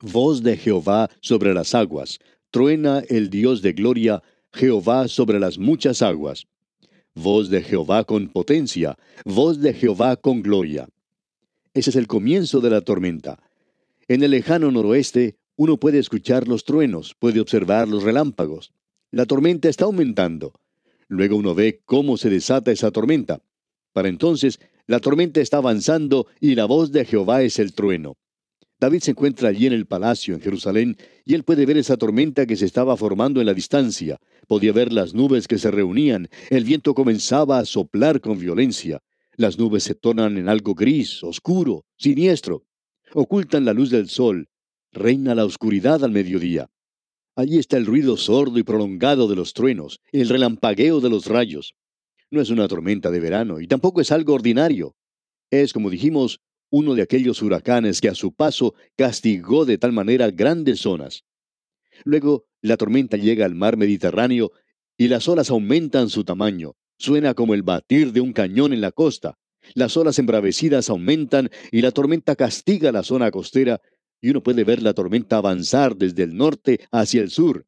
Voz 0.00 0.42
de 0.42 0.56
Jehová 0.56 1.10
sobre 1.20 1.54
las 1.54 1.74
aguas, 1.74 2.18
truena 2.50 3.02
el 3.08 3.30
Dios 3.30 3.62
de 3.62 3.72
gloria, 3.72 4.22
Jehová 4.52 5.08
sobre 5.08 5.38
las 5.38 5.58
muchas 5.58 6.02
aguas. 6.02 6.46
voz 7.14 7.50
de 7.50 7.62
Jehová 7.62 8.04
con 8.04 8.28
potencia, 8.28 8.96
voz 9.24 9.60
de 9.60 9.74
Jehová 9.74 10.16
con 10.16 10.40
gloria. 10.40 10.88
Ese 11.74 11.90
es 11.90 11.96
el 11.96 12.06
comienzo 12.06 12.60
de 12.60 12.70
la 12.70 12.80
tormenta. 12.82 13.40
En 14.06 14.22
el 14.22 14.30
lejano 14.30 14.70
noroeste, 14.70 15.36
uno 15.56 15.78
puede 15.78 15.98
escuchar 15.98 16.46
los 16.46 16.64
truenos, 16.64 17.16
puede 17.18 17.40
observar 17.40 17.88
los 17.88 18.04
relámpagos. 18.04 18.72
La 19.10 19.26
tormenta 19.26 19.68
está 19.68 19.84
aumentando. 19.86 20.52
Luego 21.08 21.36
uno 21.36 21.54
ve 21.54 21.80
cómo 21.84 22.16
se 22.16 22.30
desata 22.30 22.70
esa 22.70 22.92
tormenta. 22.92 23.40
Para 23.92 24.08
entonces, 24.08 24.60
la 24.86 25.00
tormenta 25.00 25.40
está 25.40 25.56
avanzando 25.56 26.28
y 26.40 26.54
la 26.54 26.66
voz 26.66 26.92
de 26.92 27.04
Jehová 27.04 27.42
es 27.42 27.58
el 27.58 27.72
trueno. 27.72 28.16
David 28.80 29.00
se 29.00 29.10
encuentra 29.10 29.48
allí 29.48 29.66
en 29.66 29.72
el 29.72 29.86
palacio 29.86 30.34
en 30.34 30.40
Jerusalén 30.40 30.96
y 31.24 31.34
él 31.34 31.42
puede 31.42 31.66
ver 31.66 31.76
esa 31.78 31.96
tormenta 31.96 32.46
que 32.46 32.54
se 32.54 32.64
estaba 32.64 32.96
formando 32.96 33.40
en 33.40 33.46
la 33.46 33.54
distancia. 33.54 34.18
Podía 34.46 34.72
ver 34.72 34.92
las 34.92 35.14
nubes 35.14 35.48
que 35.48 35.58
se 35.58 35.72
reunían, 35.72 36.28
el 36.48 36.62
viento 36.62 36.94
comenzaba 36.94 37.58
a 37.58 37.64
soplar 37.64 38.20
con 38.20 38.38
violencia. 38.38 39.00
Las 39.36 39.58
nubes 39.58 39.82
se 39.82 39.96
tornan 39.96 40.38
en 40.38 40.48
algo 40.48 40.74
gris, 40.74 41.24
oscuro, 41.24 41.84
siniestro. 41.96 42.64
Ocultan 43.14 43.64
la 43.64 43.72
luz 43.72 43.90
del 43.90 44.08
sol. 44.08 44.48
Reina 44.92 45.34
la 45.34 45.44
oscuridad 45.44 46.04
al 46.04 46.12
mediodía. 46.12 46.70
Allí 47.34 47.58
está 47.58 47.76
el 47.76 47.86
ruido 47.86 48.16
sordo 48.16 48.58
y 48.58 48.62
prolongado 48.62 49.28
de 49.28 49.36
los 49.36 49.54
truenos, 49.54 50.00
el 50.12 50.28
relampagueo 50.28 51.00
de 51.00 51.10
los 51.10 51.26
rayos. 51.26 51.74
No 52.30 52.40
es 52.40 52.50
una 52.50 52.68
tormenta 52.68 53.10
de 53.10 53.20
verano 53.20 53.60
y 53.60 53.66
tampoco 53.66 54.00
es 54.00 54.12
algo 54.12 54.34
ordinario. 54.34 54.96
Es, 55.50 55.72
como 55.72 55.90
dijimos, 55.90 56.40
uno 56.70 56.94
de 56.94 57.02
aquellos 57.02 57.42
huracanes 57.42 58.00
que 58.00 58.08
a 58.08 58.14
su 58.14 58.32
paso 58.32 58.74
castigó 58.96 59.64
de 59.64 59.78
tal 59.78 59.92
manera 59.92 60.30
grandes 60.30 60.80
zonas. 60.80 61.24
Luego 62.04 62.46
la 62.60 62.76
tormenta 62.76 63.16
llega 63.16 63.44
al 63.46 63.54
mar 63.54 63.76
Mediterráneo 63.76 64.52
y 64.96 65.08
las 65.08 65.28
olas 65.28 65.50
aumentan 65.50 66.08
su 66.10 66.24
tamaño. 66.24 66.74
Suena 66.98 67.34
como 67.34 67.54
el 67.54 67.62
batir 67.62 68.12
de 68.12 68.20
un 68.20 68.32
cañón 68.32 68.72
en 68.72 68.80
la 68.80 68.92
costa. 68.92 69.38
Las 69.74 69.96
olas 69.96 70.18
embravecidas 70.18 70.90
aumentan 70.90 71.50
y 71.70 71.82
la 71.82 71.92
tormenta 71.92 72.34
castiga 72.34 72.90
la 72.92 73.02
zona 73.02 73.30
costera 73.30 73.80
y 74.20 74.30
uno 74.30 74.42
puede 74.42 74.64
ver 74.64 74.82
la 74.82 74.94
tormenta 74.94 75.36
avanzar 75.36 75.96
desde 75.96 76.24
el 76.24 76.36
norte 76.36 76.80
hacia 76.90 77.22
el 77.22 77.30
sur. 77.30 77.66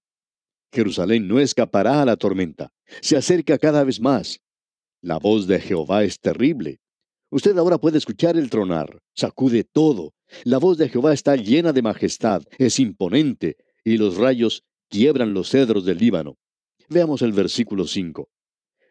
Jerusalén 0.73 1.29
no 1.29 1.41
escapará 1.41 2.03
a 2.03 2.05
la 2.05 2.17
tormenta. 2.17 2.73
Se 3.01 3.17
acerca 3.17 3.59
cada 3.59 3.85
vez 3.85 4.01
más. 4.01 4.41
La 5.01 5.19
voz 5.19 5.47
de 5.47 5.61
Jehová 5.61 6.05
es 6.05 6.21
terrible. 6.21 6.80
Usted 7.31 7.57
ahora 7.59 7.79
puede 7.79 7.99
escuchar 7.99 8.37
el 8.37 8.51
tronar, 8.51 9.01
sacude 9.15 9.63
todo. 9.63 10.15
La 10.43 10.59
voz 10.59 10.79
de 10.79 10.89
Jehová 10.89 11.13
está 11.13 11.37
llena 11.37 11.73
de 11.73 11.81
majestad, 11.81 12.43
es 12.59 12.81
imponente, 12.81 13.57
y 13.85 13.99
los 13.99 14.17
rayos 14.17 14.65
quiebran 14.89 15.33
los 15.33 15.49
cedros 15.51 15.85
del 15.85 15.99
Líbano. 15.99 16.39
Veamos 16.89 17.23
el 17.23 17.33
versículo 17.33 17.87
5. 17.87 18.29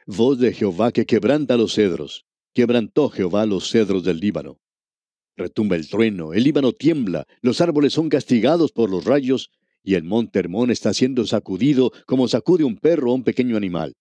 Voz 0.08 0.40
de 0.40 0.54
Jehová 0.54 0.94
que 0.94 1.06
quebranta 1.06 1.58
los 1.58 1.74
cedros. 1.74 2.26
Quebrantó 2.54 3.10
Jehová 3.10 3.46
los 3.46 3.70
cedros 3.70 4.06
del 4.06 4.20
Líbano. 4.20 4.58
Retumba 5.36 5.76
el 5.76 5.90
trueno, 5.90 6.34
el 6.34 6.44
Líbano 6.44 6.72
tiembla, 6.72 7.26
los 7.42 7.60
árboles 7.60 7.94
son 7.94 8.10
castigados 8.10 8.72
por 8.72 8.90
los 8.90 9.06
rayos, 9.06 9.52
y 9.84 9.96
el 9.96 10.04
monte 10.04 10.40
Hermón 10.40 10.72
está 10.72 10.94
siendo 10.94 11.26
sacudido 11.26 11.92
como 12.06 12.28
sacude 12.28 12.64
un 12.64 12.78
perro 12.78 13.12
o 13.12 13.16
un 13.16 13.24
pequeño 13.24 13.58
animal. 13.58 13.96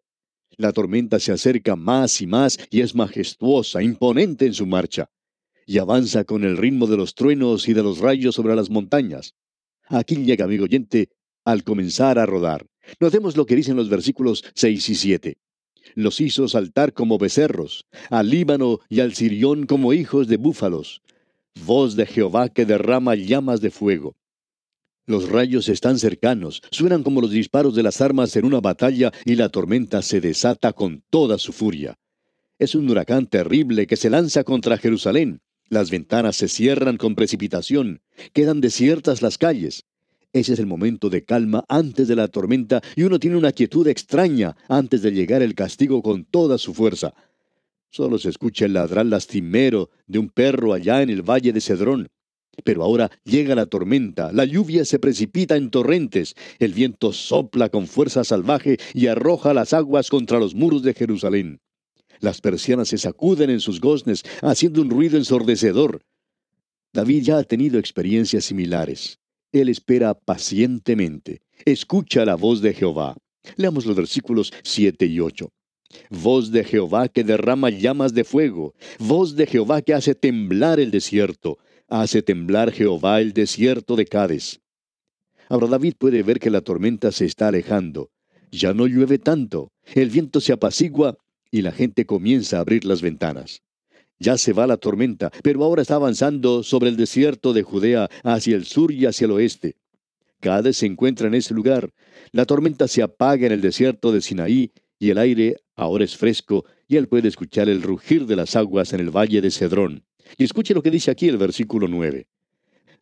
La 0.58 0.72
tormenta 0.72 1.20
se 1.20 1.30
acerca 1.30 1.76
más 1.76 2.20
y 2.20 2.26
más 2.26 2.58
y 2.68 2.80
es 2.80 2.92
majestuosa, 2.92 3.80
imponente 3.80 4.44
en 4.44 4.54
su 4.54 4.66
marcha, 4.66 5.08
y 5.64 5.78
avanza 5.78 6.24
con 6.24 6.42
el 6.42 6.56
ritmo 6.56 6.88
de 6.88 6.96
los 6.96 7.14
truenos 7.14 7.68
y 7.68 7.74
de 7.74 7.84
los 7.84 8.00
rayos 8.00 8.34
sobre 8.34 8.56
las 8.56 8.68
montañas. 8.68 9.36
Aquí 9.86 10.16
llega, 10.16 10.46
amigo 10.46 10.64
oyente, 10.64 11.10
al 11.44 11.62
comenzar 11.62 12.18
a 12.18 12.26
rodar. 12.26 12.66
Notemos 12.98 13.36
lo 13.36 13.46
que 13.46 13.54
dicen 13.54 13.76
los 13.76 13.88
versículos 13.88 14.44
6 14.54 14.88
y 14.88 14.94
7. 14.96 15.38
Los 15.94 16.20
hizo 16.20 16.48
saltar 16.48 16.92
como 16.92 17.18
becerros, 17.18 17.86
al 18.10 18.28
Líbano 18.28 18.80
y 18.88 18.98
al 18.98 19.14
Sirión 19.14 19.64
como 19.64 19.92
hijos 19.92 20.26
de 20.26 20.38
búfalos. 20.38 21.02
Voz 21.64 21.94
de 21.94 22.04
Jehová 22.04 22.48
que 22.48 22.66
derrama 22.66 23.14
llamas 23.14 23.60
de 23.60 23.70
fuego. 23.70 24.16
Los 25.08 25.30
rayos 25.30 25.70
están 25.70 25.98
cercanos, 25.98 26.60
suenan 26.70 27.02
como 27.02 27.22
los 27.22 27.30
disparos 27.30 27.74
de 27.74 27.82
las 27.82 28.02
armas 28.02 28.36
en 28.36 28.44
una 28.44 28.60
batalla 28.60 29.10
y 29.24 29.36
la 29.36 29.48
tormenta 29.48 30.02
se 30.02 30.20
desata 30.20 30.74
con 30.74 31.02
toda 31.08 31.38
su 31.38 31.54
furia. 31.54 31.98
Es 32.58 32.74
un 32.74 32.90
huracán 32.90 33.26
terrible 33.26 33.86
que 33.86 33.96
se 33.96 34.10
lanza 34.10 34.44
contra 34.44 34.76
Jerusalén. 34.76 35.40
Las 35.70 35.90
ventanas 35.90 36.36
se 36.36 36.46
cierran 36.46 36.98
con 36.98 37.14
precipitación, 37.14 38.02
quedan 38.34 38.60
desiertas 38.60 39.22
las 39.22 39.38
calles. 39.38 39.86
Ese 40.34 40.52
es 40.52 40.58
el 40.58 40.66
momento 40.66 41.08
de 41.08 41.24
calma 41.24 41.64
antes 41.70 42.06
de 42.06 42.14
la 42.14 42.28
tormenta 42.28 42.82
y 42.94 43.04
uno 43.04 43.18
tiene 43.18 43.38
una 43.38 43.52
quietud 43.52 43.88
extraña 43.88 44.56
antes 44.68 45.00
de 45.00 45.12
llegar 45.12 45.40
el 45.40 45.54
castigo 45.54 46.02
con 46.02 46.26
toda 46.26 46.58
su 46.58 46.74
fuerza. 46.74 47.14
Solo 47.88 48.18
se 48.18 48.28
escucha 48.28 48.66
el 48.66 48.74
ladrar 48.74 49.06
lastimero 49.06 49.88
de 50.06 50.18
un 50.18 50.28
perro 50.28 50.74
allá 50.74 51.00
en 51.00 51.08
el 51.08 51.22
valle 51.22 51.54
de 51.54 51.62
Cedrón. 51.62 52.08
Pero 52.64 52.82
ahora 52.82 53.10
llega 53.24 53.54
la 53.54 53.66
tormenta, 53.66 54.32
la 54.32 54.44
lluvia 54.44 54.84
se 54.84 54.98
precipita 54.98 55.56
en 55.56 55.70
torrentes, 55.70 56.34
el 56.58 56.72
viento 56.72 57.12
sopla 57.12 57.68
con 57.68 57.86
fuerza 57.86 58.24
salvaje 58.24 58.78
y 58.94 59.06
arroja 59.06 59.54
las 59.54 59.72
aguas 59.72 60.10
contra 60.10 60.38
los 60.38 60.54
muros 60.54 60.82
de 60.82 60.94
Jerusalén. 60.94 61.60
Las 62.20 62.40
persianas 62.40 62.88
se 62.88 62.98
sacuden 62.98 63.50
en 63.50 63.60
sus 63.60 63.80
goznes, 63.80 64.24
haciendo 64.42 64.82
un 64.82 64.90
ruido 64.90 65.16
ensordecedor. 65.16 66.02
David 66.92 67.22
ya 67.22 67.38
ha 67.38 67.44
tenido 67.44 67.78
experiencias 67.78 68.46
similares. 68.46 69.18
Él 69.52 69.68
espera 69.68 70.14
pacientemente. 70.14 71.42
Escucha 71.64 72.24
la 72.24 72.34
voz 72.34 72.60
de 72.60 72.74
Jehová. 72.74 73.16
Leamos 73.56 73.86
los 73.86 73.96
versículos 73.96 74.52
7 74.62 75.06
y 75.06 75.20
8. 75.20 75.48
Voz 76.10 76.50
de 76.50 76.64
Jehová 76.64 77.08
que 77.08 77.24
derrama 77.24 77.70
llamas 77.70 78.12
de 78.12 78.24
fuego, 78.24 78.74
voz 78.98 79.36
de 79.36 79.46
Jehová 79.46 79.80
que 79.80 79.94
hace 79.94 80.14
temblar 80.14 80.80
el 80.80 80.90
desierto, 80.90 81.58
hace 81.88 82.22
temblar 82.22 82.70
Jehová 82.70 83.20
el 83.20 83.32
desierto 83.32 83.96
de 83.96 84.06
Cades. 84.06 84.60
Ahora 85.48 85.66
David 85.66 85.94
puede 85.98 86.22
ver 86.22 86.38
que 86.38 86.50
la 86.50 86.60
tormenta 86.60 87.10
se 87.10 87.24
está 87.24 87.48
alejando. 87.48 88.10
Ya 88.50 88.74
no 88.74 88.86
llueve 88.86 89.18
tanto, 89.18 89.72
el 89.94 90.10
viento 90.10 90.40
se 90.40 90.52
apacigua 90.52 91.16
y 91.50 91.62
la 91.62 91.72
gente 91.72 92.04
comienza 92.04 92.58
a 92.58 92.60
abrir 92.60 92.84
las 92.84 93.00
ventanas. 93.00 93.62
Ya 94.18 94.36
se 94.36 94.52
va 94.52 94.66
la 94.66 94.76
tormenta, 94.76 95.30
pero 95.42 95.64
ahora 95.64 95.82
está 95.82 95.94
avanzando 95.94 96.62
sobre 96.62 96.90
el 96.90 96.96
desierto 96.96 97.52
de 97.52 97.62
Judea 97.62 98.08
hacia 98.22 98.56
el 98.56 98.66
sur 98.66 98.92
y 98.92 99.06
hacia 99.06 99.26
el 99.26 99.30
oeste. 99.30 99.76
Cades 100.40 100.78
se 100.78 100.86
encuentra 100.86 101.28
en 101.28 101.34
ese 101.34 101.54
lugar. 101.54 101.92
La 102.32 102.44
tormenta 102.44 102.88
se 102.88 103.02
apaga 103.02 103.46
en 103.46 103.52
el 103.52 103.60
desierto 103.60 104.12
de 104.12 104.20
Sinaí 104.20 104.72
y 104.98 105.10
el 105.10 105.18
aire 105.18 105.56
ahora 105.74 106.04
es 106.04 106.16
fresco 106.16 106.64
y 106.86 106.96
él 106.96 107.08
puede 107.08 107.28
escuchar 107.28 107.68
el 107.68 107.82
rugir 107.82 108.26
de 108.26 108.36
las 108.36 108.56
aguas 108.56 108.92
en 108.92 109.00
el 109.00 109.10
valle 109.10 109.40
de 109.40 109.50
Cedrón. 109.50 110.07
Y 110.36 110.44
escuche 110.44 110.74
lo 110.74 110.82
que 110.82 110.90
dice 110.90 111.10
aquí 111.10 111.28
el 111.28 111.38
versículo 111.38 111.88
9. 111.88 112.26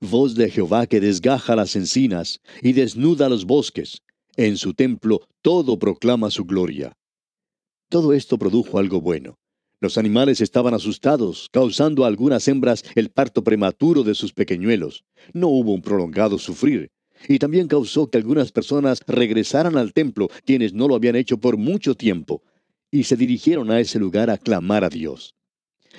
Voz 0.01 0.35
de 0.35 0.51
Jehová 0.51 0.87
que 0.87 1.01
desgaja 1.01 1.57
las 1.57 1.75
encinas 1.75 2.41
y 2.63 2.73
desnuda 2.73 3.29
los 3.29 3.47
bosques. 3.47 4.03
En 4.37 4.57
su 4.57 4.75
templo 4.75 5.27
todo 5.41 5.79
proclama 5.79 6.31
su 6.31 6.45
gloria. 6.45 6.97
Todo 7.89 8.13
esto 8.13 8.39
produjo 8.39 8.79
algo 8.79 9.01
bueno. 9.01 9.39
Los 9.81 9.99
animales 9.99 10.41
estaban 10.41 10.75
asustados, 10.75 11.49
causando 11.53 12.05
a 12.05 12.09
algunas 12.09 12.49
hembras 12.49 12.83
el 12.95 13.11
parto 13.11 13.45
prematuro 13.45 14.03
de 14.03 14.15
sus 14.15 14.33
pequeñuelos. 14.33 15.05
No 15.33 15.49
hubo 15.49 15.73
un 15.73 15.83
prolongado 15.83 16.39
sufrir. 16.39 16.91
Y 17.29 17.39
también 17.39 17.69
causó 17.69 18.11
que 18.11 18.19
algunas 18.19 18.53
personas 18.53 19.01
regresaran 19.07 19.77
al 19.77 19.93
templo, 19.93 20.29
quienes 20.45 20.75
no 20.75 20.89
lo 20.89 20.95
habían 20.95 21.17
hecho 21.17 21.39
por 21.39 21.57
mucho 21.57 21.95
tiempo, 21.95 22.43
y 22.91 23.05
se 23.05 23.17
dirigieron 23.17 23.71
a 23.71 23.81
ese 23.81 23.99
lugar 23.99 24.31
a 24.31 24.39
clamar 24.39 24.85
a 24.85 24.89
Dios. 24.89 25.35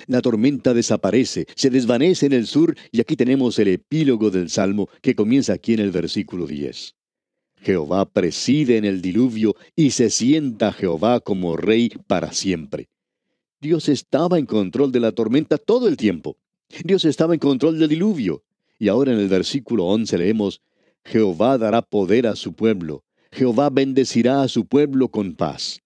La 0.06 0.22
tormenta 0.22 0.74
desaparece, 0.74 1.46
se 1.54 1.70
desvanece 1.70 2.26
en 2.26 2.32
el 2.32 2.46
sur 2.46 2.76
y 2.92 3.00
aquí 3.00 3.16
tenemos 3.16 3.58
el 3.58 3.68
epílogo 3.68 4.30
del 4.30 4.50
Salmo 4.50 4.88
que 5.02 5.14
comienza 5.14 5.52
aquí 5.52 5.74
en 5.74 5.80
el 5.80 5.90
versículo 5.90 6.46
10. 6.46 6.94
Jehová 7.60 8.08
preside 8.08 8.76
en 8.76 8.84
el 8.84 9.02
diluvio 9.02 9.56
y 9.74 9.90
se 9.90 10.10
sienta 10.10 10.72
Jehová 10.72 11.20
como 11.20 11.56
rey 11.56 11.90
para 12.06 12.32
siempre. 12.32 12.88
Dios 13.60 13.88
estaba 13.88 14.38
en 14.38 14.46
control 14.46 14.92
de 14.92 15.00
la 15.00 15.12
tormenta 15.12 15.58
todo 15.58 15.88
el 15.88 15.96
tiempo. 15.96 16.36
Dios 16.84 17.04
estaba 17.04 17.34
en 17.34 17.40
control 17.40 17.78
del 17.78 17.88
diluvio. 17.88 18.44
Y 18.78 18.88
ahora 18.88 19.12
en 19.12 19.18
el 19.18 19.28
versículo 19.28 19.86
11 19.86 20.18
leemos, 20.18 20.60
Jehová 21.04 21.58
dará 21.58 21.82
poder 21.82 22.26
a 22.26 22.36
su 22.36 22.52
pueblo, 22.52 23.02
Jehová 23.32 23.70
bendecirá 23.70 24.42
a 24.42 24.48
su 24.48 24.66
pueblo 24.66 25.08
con 25.08 25.34
paz. 25.34 25.80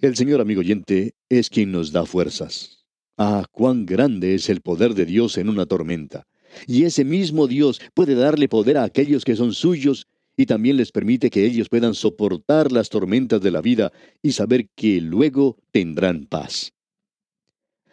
El 0.00 0.16
Señor, 0.16 0.40
amigo 0.40 0.60
oyente, 0.60 1.14
es 1.28 1.50
quien 1.50 1.70
nos 1.70 1.92
da 1.92 2.06
fuerzas. 2.06 2.79
Ah, 3.22 3.44
cuán 3.52 3.84
grande 3.84 4.34
es 4.34 4.48
el 4.48 4.62
poder 4.62 4.94
de 4.94 5.04
Dios 5.04 5.36
en 5.36 5.50
una 5.50 5.66
tormenta. 5.66 6.26
Y 6.66 6.84
ese 6.84 7.04
mismo 7.04 7.48
Dios 7.48 7.78
puede 7.92 8.14
darle 8.14 8.48
poder 8.48 8.78
a 8.78 8.84
aquellos 8.84 9.26
que 9.26 9.36
son 9.36 9.52
suyos 9.52 10.06
y 10.38 10.46
también 10.46 10.78
les 10.78 10.90
permite 10.90 11.28
que 11.28 11.44
ellos 11.44 11.68
puedan 11.68 11.92
soportar 11.92 12.72
las 12.72 12.88
tormentas 12.88 13.42
de 13.42 13.50
la 13.50 13.60
vida 13.60 13.92
y 14.22 14.32
saber 14.32 14.70
que 14.74 15.02
luego 15.02 15.58
tendrán 15.70 16.24
paz. 16.24 16.72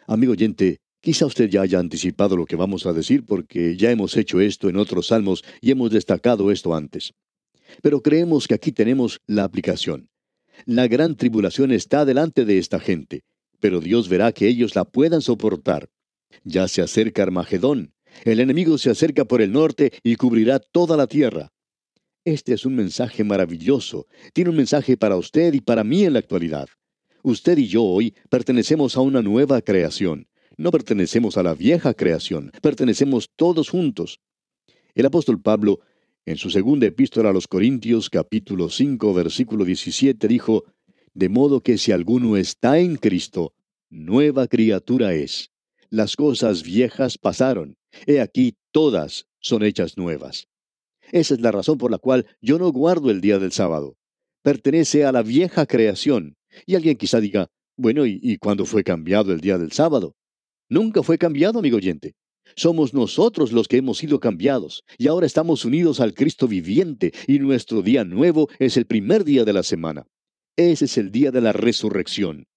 Amigo 0.06 0.32
oyente, 0.32 0.78
quizá 1.02 1.26
usted 1.26 1.50
ya 1.50 1.60
haya 1.60 1.78
anticipado 1.78 2.34
lo 2.34 2.46
que 2.46 2.56
vamos 2.56 2.86
a 2.86 2.94
decir 2.94 3.26
porque 3.26 3.76
ya 3.76 3.90
hemos 3.90 4.16
hecho 4.16 4.40
esto 4.40 4.70
en 4.70 4.78
otros 4.78 5.08
salmos 5.08 5.44
y 5.60 5.72
hemos 5.72 5.90
destacado 5.90 6.50
esto 6.50 6.74
antes. 6.74 7.12
Pero 7.82 8.00
creemos 8.00 8.48
que 8.48 8.54
aquí 8.54 8.72
tenemos 8.72 9.20
la 9.26 9.44
aplicación. 9.44 10.08
La 10.64 10.88
gran 10.88 11.16
tribulación 11.16 11.70
está 11.70 12.06
delante 12.06 12.46
de 12.46 12.56
esta 12.56 12.80
gente, 12.80 13.24
pero 13.60 13.80
Dios 13.80 14.08
verá 14.08 14.32
que 14.32 14.46
ellos 14.46 14.74
la 14.74 14.84
puedan 14.84 15.20
soportar. 15.20 15.90
Ya 16.44 16.68
se 16.68 16.82
acerca 16.82 17.22
Armagedón. 17.22 17.94
El 18.24 18.40
enemigo 18.40 18.78
se 18.78 18.90
acerca 18.90 19.24
por 19.24 19.42
el 19.42 19.52
norte 19.52 19.92
y 20.02 20.16
cubrirá 20.16 20.58
toda 20.58 20.96
la 20.96 21.06
tierra. 21.06 21.52
Este 22.24 22.52
es 22.52 22.66
un 22.66 22.74
mensaje 22.74 23.24
maravilloso. 23.24 24.06
Tiene 24.32 24.50
un 24.50 24.56
mensaje 24.56 24.96
para 24.96 25.16
usted 25.16 25.54
y 25.54 25.60
para 25.60 25.84
mí 25.84 26.04
en 26.04 26.14
la 26.14 26.18
actualidad. 26.18 26.68
Usted 27.22 27.58
y 27.58 27.66
yo 27.66 27.84
hoy 27.84 28.14
pertenecemos 28.30 28.96
a 28.96 29.00
una 29.00 29.22
nueva 29.22 29.60
creación. 29.62 30.28
No 30.56 30.70
pertenecemos 30.70 31.36
a 31.36 31.42
la 31.42 31.54
vieja 31.54 31.94
creación, 31.94 32.50
pertenecemos 32.62 33.30
todos 33.36 33.68
juntos. 33.68 34.20
El 34.94 35.06
apóstol 35.06 35.40
Pablo, 35.40 35.80
en 36.26 36.36
su 36.36 36.50
segunda 36.50 36.86
epístola 36.86 37.30
a 37.30 37.32
los 37.32 37.46
Corintios, 37.46 38.10
capítulo 38.10 38.68
5, 38.68 39.14
versículo 39.14 39.64
17, 39.64 40.26
dijo, 40.26 40.64
De 41.14 41.28
modo 41.28 41.60
que 41.60 41.78
si 41.78 41.92
alguno 41.92 42.36
está 42.36 42.78
en 42.78 42.96
Cristo, 42.96 43.54
nueva 43.90 44.46
criatura 44.46 45.14
es. 45.14 45.50
Las 45.90 46.16
cosas 46.16 46.62
viejas 46.62 47.18
pasaron, 47.18 47.76
he 48.06 48.20
aquí 48.20 48.56
todas 48.72 49.26
son 49.40 49.62
hechas 49.62 49.96
nuevas. 49.96 50.48
Esa 51.12 51.34
es 51.34 51.40
la 51.40 51.52
razón 51.52 51.78
por 51.78 51.90
la 51.90 51.98
cual 51.98 52.26
yo 52.40 52.58
no 52.58 52.70
guardo 52.70 53.10
el 53.10 53.20
día 53.20 53.38
del 53.38 53.52
sábado. 53.52 53.96
Pertenece 54.42 55.04
a 55.04 55.12
la 55.12 55.22
vieja 55.22 55.66
creación. 55.66 56.36
Y 56.66 56.74
alguien 56.74 56.96
quizá 56.96 57.20
diga, 57.20 57.48
bueno, 57.76 58.06
¿y, 58.06 58.18
y 58.22 58.36
cuándo 58.38 58.64
fue 58.64 58.84
cambiado 58.84 59.32
el 59.32 59.40
día 59.40 59.58
del 59.58 59.72
sábado? 59.72 60.16
Nunca 60.68 61.02
fue 61.02 61.16
cambiado, 61.16 61.58
amigo 61.58 61.76
oyente. 61.76 62.14
Somos 62.56 62.94
nosotros 62.94 63.52
los 63.52 63.68
que 63.68 63.76
hemos 63.76 63.98
sido 63.98 64.20
cambiados, 64.20 64.84
y 64.96 65.08
ahora 65.08 65.26
estamos 65.26 65.64
unidos 65.64 66.00
al 66.00 66.14
Cristo 66.14 66.48
viviente, 66.48 67.12
y 67.26 67.38
nuestro 67.38 67.82
día 67.82 68.04
nuevo 68.04 68.48
es 68.58 68.76
el 68.76 68.86
primer 68.86 69.24
día 69.24 69.44
de 69.44 69.52
la 69.52 69.62
semana. 69.62 70.06
Ese 70.58 70.86
es 70.86 70.98
el 70.98 71.12
día 71.12 71.30
de 71.30 71.40
la 71.40 71.52
resurrección. 71.52 72.48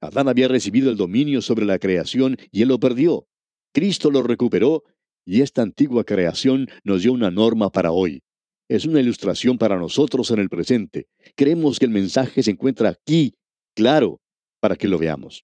Adán 0.00 0.28
había 0.28 0.46
recibido 0.46 0.92
el 0.92 0.96
dominio 0.96 1.42
sobre 1.42 1.64
la 1.64 1.80
creación 1.80 2.36
y 2.52 2.62
él 2.62 2.68
lo 2.68 2.78
perdió. 2.78 3.26
Cristo 3.74 4.12
lo 4.12 4.22
recuperó, 4.22 4.84
y 5.26 5.40
esta 5.40 5.62
antigua 5.62 6.04
creación 6.04 6.68
nos 6.84 7.02
dio 7.02 7.12
una 7.12 7.32
norma 7.32 7.70
para 7.70 7.90
hoy. 7.90 8.22
Es 8.68 8.84
una 8.84 9.00
ilustración 9.00 9.58
para 9.58 9.76
nosotros 9.76 10.30
en 10.30 10.38
el 10.38 10.48
presente. 10.48 11.08
Creemos 11.34 11.80
que 11.80 11.86
el 11.86 11.90
mensaje 11.90 12.44
se 12.44 12.52
encuentra 12.52 12.90
aquí, 12.90 13.34
claro, 13.74 14.20
para 14.60 14.76
que 14.76 14.86
lo 14.86 14.98
veamos. 14.98 15.42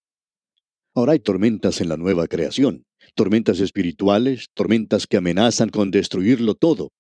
Ahora 0.94 1.14
hay 1.14 1.18
tormentas 1.18 1.80
en 1.80 1.88
la 1.88 1.96
nueva 1.96 2.28
creación, 2.28 2.84
tormentas 3.16 3.58
espirituales, 3.58 4.50
tormentas 4.54 5.08
que 5.08 5.16
amenazan 5.16 5.68
con 5.68 5.90
destruirlo 5.90 6.54
todo. 6.54 6.92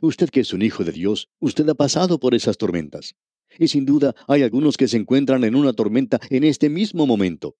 Usted 0.00 0.30
que 0.30 0.40
es 0.40 0.54
un 0.54 0.62
hijo 0.62 0.84
de 0.84 0.92
Dios, 0.92 1.28
usted 1.38 1.68
ha 1.68 1.74
pasado 1.74 2.18
por 2.18 2.34
esas 2.34 2.56
tormentas. 2.56 3.14
Y 3.58 3.68
sin 3.68 3.84
duda 3.84 4.14
hay 4.26 4.42
algunos 4.42 4.76
que 4.76 4.88
se 4.88 4.96
encuentran 4.96 5.44
en 5.44 5.54
una 5.54 5.74
tormenta 5.74 6.20
en 6.30 6.44
este 6.44 6.70
mismo 6.70 7.06
momento. 7.06 7.56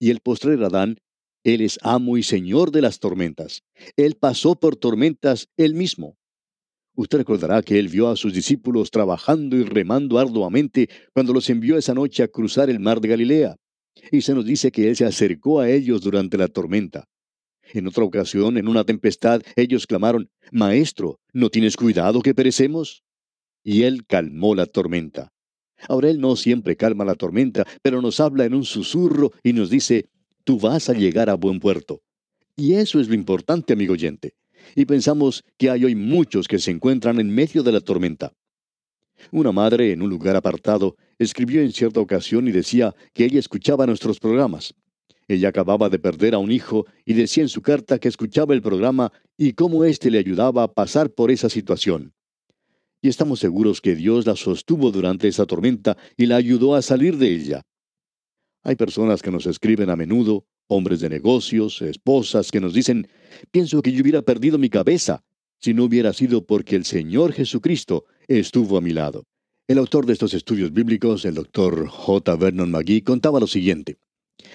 Y 0.00 0.10
el 0.10 0.20
postrer 0.20 0.62
Adán, 0.64 0.98
él 1.44 1.60
es 1.60 1.78
amo 1.82 2.16
y 2.16 2.22
señor 2.22 2.72
de 2.72 2.82
las 2.82 2.98
tormentas. 2.98 3.62
Él 3.96 4.16
pasó 4.16 4.56
por 4.56 4.76
tormentas 4.76 5.48
él 5.56 5.74
mismo. 5.74 6.16
Usted 6.96 7.18
recordará 7.18 7.62
que 7.62 7.78
él 7.78 7.88
vio 7.88 8.08
a 8.08 8.16
sus 8.16 8.32
discípulos 8.32 8.90
trabajando 8.90 9.56
y 9.56 9.64
remando 9.64 10.18
arduamente 10.18 10.88
cuando 11.12 11.32
los 11.32 11.50
envió 11.50 11.76
esa 11.76 11.92
noche 11.92 12.22
a 12.22 12.28
cruzar 12.28 12.70
el 12.70 12.80
mar 12.80 13.00
de 13.00 13.08
Galilea 13.08 13.56
y 14.10 14.22
se 14.22 14.34
nos 14.34 14.44
dice 14.44 14.70
que 14.72 14.88
Él 14.88 14.96
se 14.96 15.04
acercó 15.04 15.60
a 15.60 15.70
ellos 15.70 16.00
durante 16.00 16.36
la 16.36 16.48
tormenta. 16.48 17.08
En 17.72 17.86
otra 17.86 18.04
ocasión, 18.04 18.58
en 18.58 18.68
una 18.68 18.84
tempestad, 18.84 19.42
ellos 19.56 19.86
clamaron, 19.86 20.30
Maestro, 20.52 21.20
¿no 21.32 21.48
tienes 21.48 21.76
cuidado 21.76 22.20
que 22.20 22.34
perecemos? 22.34 23.04
Y 23.62 23.82
Él 23.82 24.04
calmó 24.06 24.54
la 24.54 24.66
tormenta. 24.66 25.32
Ahora 25.88 26.10
Él 26.10 26.20
no 26.20 26.36
siempre 26.36 26.76
calma 26.76 27.04
la 27.04 27.14
tormenta, 27.14 27.66
pero 27.82 28.00
nos 28.00 28.20
habla 28.20 28.44
en 28.44 28.54
un 28.54 28.64
susurro 28.64 29.32
y 29.42 29.52
nos 29.52 29.70
dice, 29.70 30.08
Tú 30.44 30.58
vas 30.58 30.90
a 30.90 30.92
llegar 30.92 31.30
a 31.30 31.34
buen 31.34 31.58
puerto. 31.58 32.02
Y 32.54 32.74
eso 32.74 33.00
es 33.00 33.08
lo 33.08 33.14
importante, 33.14 33.72
amigo 33.72 33.94
oyente. 33.94 34.34
Y 34.76 34.84
pensamos 34.84 35.42
que 35.56 35.70
hay 35.70 35.86
hoy 35.86 35.94
muchos 35.94 36.46
que 36.46 36.58
se 36.58 36.70
encuentran 36.70 37.18
en 37.18 37.34
medio 37.34 37.62
de 37.62 37.72
la 37.72 37.80
tormenta. 37.80 38.34
Una 39.32 39.52
madre 39.52 39.92
en 39.92 40.02
un 40.02 40.10
lugar 40.10 40.36
apartado 40.36 40.96
escribió 41.18 41.62
en 41.62 41.72
cierta 41.72 42.00
ocasión 42.00 42.46
y 42.46 42.52
decía 42.52 42.94
que 43.14 43.24
ella 43.24 43.38
escuchaba 43.38 43.86
nuestros 43.86 44.20
programas. 44.20 44.74
Ella 45.28 45.48
acababa 45.48 45.88
de 45.88 45.98
perder 45.98 46.34
a 46.34 46.38
un 46.38 46.52
hijo 46.52 46.84
y 47.06 47.14
decía 47.14 47.42
en 47.42 47.48
su 47.48 47.62
carta 47.62 47.98
que 47.98 48.08
escuchaba 48.08 48.52
el 48.52 48.60
programa 48.60 49.12
y 49.38 49.54
cómo 49.54 49.84
éste 49.84 50.10
le 50.10 50.18
ayudaba 50.18 50.64
a 50.64 50.72
pasar 50.72 51.10
por 51.10 51.30
esa 51.30 51.48
situación. 51.48 52.12
Y 53.04 53.08
estamos 53.08 53.38
seguros 53.38 53.82
que 53.82 53.94
Dios 53.94 54.24
la 54.24 54.34
sostuvo 54.34 54.90
durante 54.90 55.28
esa 55.28 55.44
tormenta 55.44 55.98
y 56.16 56.24
la 56.24 56.36
ayudó 56.36 56.74
a 56.74 56.80
salir 56.80 57.18
de 57.18 57.34
ella. 57.34 57.60
Hay 58.62 58.76
personas 58.76 59.20
que 59.20 59.30
nos 59.30 59.44
escriben 59.44 59.90
a 59.90 59.94
menudo, 59.94 60.46
hombres 60.68 61.00
de 61.00 61.10
negocios, 61.10 61.82
esposas, 61.82 62.50
que 62.50 62.60
nos 62.60 62.72
dicen, 62.72 63.06
pienso 63.50 63.82
que 63.82 63.92
yo 63.92 64.00
hubiera 64.00 64.22
perdido 64.22 64.56
mi 64.56 64.70
cabeza 64.70 65.22
si 65.60 65.74
no 65.74 65.84
hubiera 65.84 66.14
sido 66.14 66.46
porque 66.46 66.76
el 66.76 66.86
Señor 66.86 67.34
Jesucristo 67.34 68.06
estuvo 68.26 68.78
a 68.78 68.80
mi 68.80 68.94
lado. 68.94 69.26
El 69.68 69.76
autor 69.76 70.06
de 70.06 70.14
estos 70.14 70.32
estudios 70.32 70.72
bíblicos, 70.72 71.26
el 71.26 71.34
doctor 71.34 71.86
J. 71.86 72.36
Vernon 72.36 72.70
McGee, 72.70 73.02
contaba 73.02 73.38
lo 73.38 73.46
siguiente. 73.46 73.98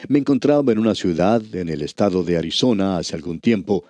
Me 0.08 0.18
encontraba 0.18 0.72
en 0.72 0.80
una 0.80 0.96
ciudad 0.96 1.44
en 1.54 1.70
el 1.70 1.84
estado 1.84 2.24
de 2.24 2.38
Arizona 2.38 2.98
hace 2.98 3.16
algún 3.16 3.42
tiempo, 3.42 3.86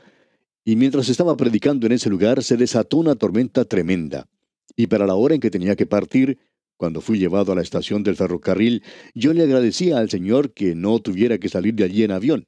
y 0.65 0.75
mientras 0.75 1.07
estaba 1.07 1.37
predicando 1.37 1.85
en 1.85 1.93
ese 1.93 2.09
lugar 2.09 2.43
se 2.43 2.57
desató 2.57 2.97
una 2.97 3.15
tormenta 3.15 3.63
tremenda. 3.63 4.27
Y 4.75 4.87
para 4.87 5.07
la 5.07 5.15
hora 5.15 5.35
en 5.35 5.41
que 5.41 5.51
tenía 5.51 5.75
que 5.75 5.85
partir, 5.85 6.39
cuando 6.77 7.01
fui 7.01 7.19
llevado 7.19 7.51
a 7.51 7.55
la 7.55 7.61
estación 7.61 8.03
del 8.03 8.15
ferrocarril, 8.15 8.83
yo 9.13 9.33
le 9.33 9.43
agradecía 9.43 9.97
al 9.97 10.09
Señor 10.09 10.53
que 10.53 10.75
no 10.75 10.99
tuviera 10.99 11.37
que 11.37 11.49
salir 11.49 11.73
de 11.75 11.83
allí 11.83 12.03
en 12.03 12.11
avión. 12.11 12.47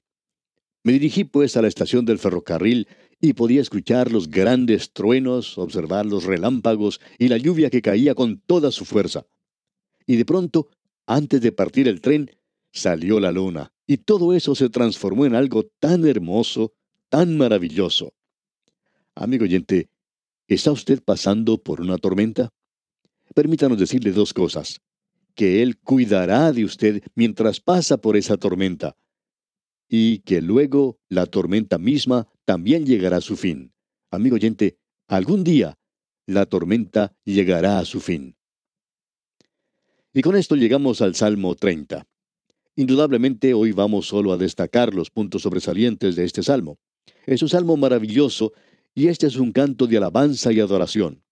Me 0.84 0.94
dirigí 0.94 1.26
pues 1.26 1.58
a 1.58 1.62
la 1.62 1.68
estación 1.68 2.06
del 2.06 2.18
ferrocarril 2.18 2.88
y 3.20 3.34
podía 3.34 3.62
escuchar 3.62 4.12
los 4.12 4.30
grandes 4.30 4.94
truenos, 4.94 5.58
observar 5.58 6.06
los 6.06 6.24
relámpagos 6.24 7.02
y 7.20 7.28
la 7.28 7.38
lluvia 7.38 7.70
que 7.70 7.82
caía 7.82 8.16
con 8.16 8.40
toda 8.40 8.72
su 8.72 8.86
fuerza. 8.86 9.26
Y 10.08 10.16
de 10.16 10.26
pronto, 10.26 10.70
antes 11.06 11.42
de 11.42 11.52
partir 11.52 11.88
el 11.88 12.02
tren, 12.02 12.32
salió 12.72 13.20
la 13.20 13.32
luna, 13.32 13.74
y 13.86 13.98
todo 13.98 14.34
eso 14.34 14.56
se 14.56 14.70
transformó 14.70 15.26
en 15.26 15.36
algo 15.36 15.66
tan 15.80 16.08
hermoso, 16.08 16.74
tan 17.10 17.38
maravilloso. 17.38 18.14
Amigo 19.14 19.44
oyente, 19.44 19.90
¿está 20.54 20.72
usted 20.72 21.02
pasando 21.04 21.58
por 21.62 21.80
una 21.80 21.98
tormenta? 21.98 22.50
Permítanos 23.34 23.80
decirle 23.80 24.12
dos 24.12 24.34
cosas. 24.34 24.82
Que 25.34 25.64
Él 25.64 25.78
cuidará 25.80 26.52
de 26.52 26.66
usted 26.66 27.04
mientras 27.16 27.62
pasa 27.62 27.98
por 27.98 28.18
esa 28.18 28.36
tormenta 28.36 28.98
y 29.88 30.20
que 30.20 30.42
luego 30.42 31.00
la 31.10 31.26
tormenta 31.26 31.78
misma 31.78 32.28
también 32.46 32.86
llegará 32.86 33.18
a 33.18 33.22
su 33.22 33.38
fin. 33.38 33.74
Amigo 34.10 34.36
oyente, 34.36 34.78
algún 35.08 35.44
día 35.44 35.78
la 36.26 36.46
tormenta 36.46 37.16
llegará 37.24 37.80
a 37.80 37.86
su 37.86 38.00
fin. 38.00 38.36
Y 40.14 40.22
con 40.22 40.36
esto 40.36 40.56
llegamos 40.56 41.02
al 41.02 41.16
Salmo 41.16 41.56
30. 41.56 42.06
Indudablemente 42.76 43.54
hoy 43.54 43.72
vamos 43.72 44.08
solo 44.08 44.34
a 44.34 44.38
destacar 44.38 44.94
los 44.94 45.10
puntos 45.10 45.44
sobresalientes 45.44 46.16
de 46.16 46.26
este 46.26 46.44
salmo. 46.44 46.78
Es 47.26 47.42
un 47.42 47.50
salmo 47.50 47.78
maravilloso 47.78 48.54
y 48.94 49.08
este 49.08 49.28
es 49.28 49.38
un 49.38 49.52
canto 49.52 49.88
de 49.88 49.98
alabanza 49.98 50.52
y 50.52 50.60
adoración. 50.60 51.24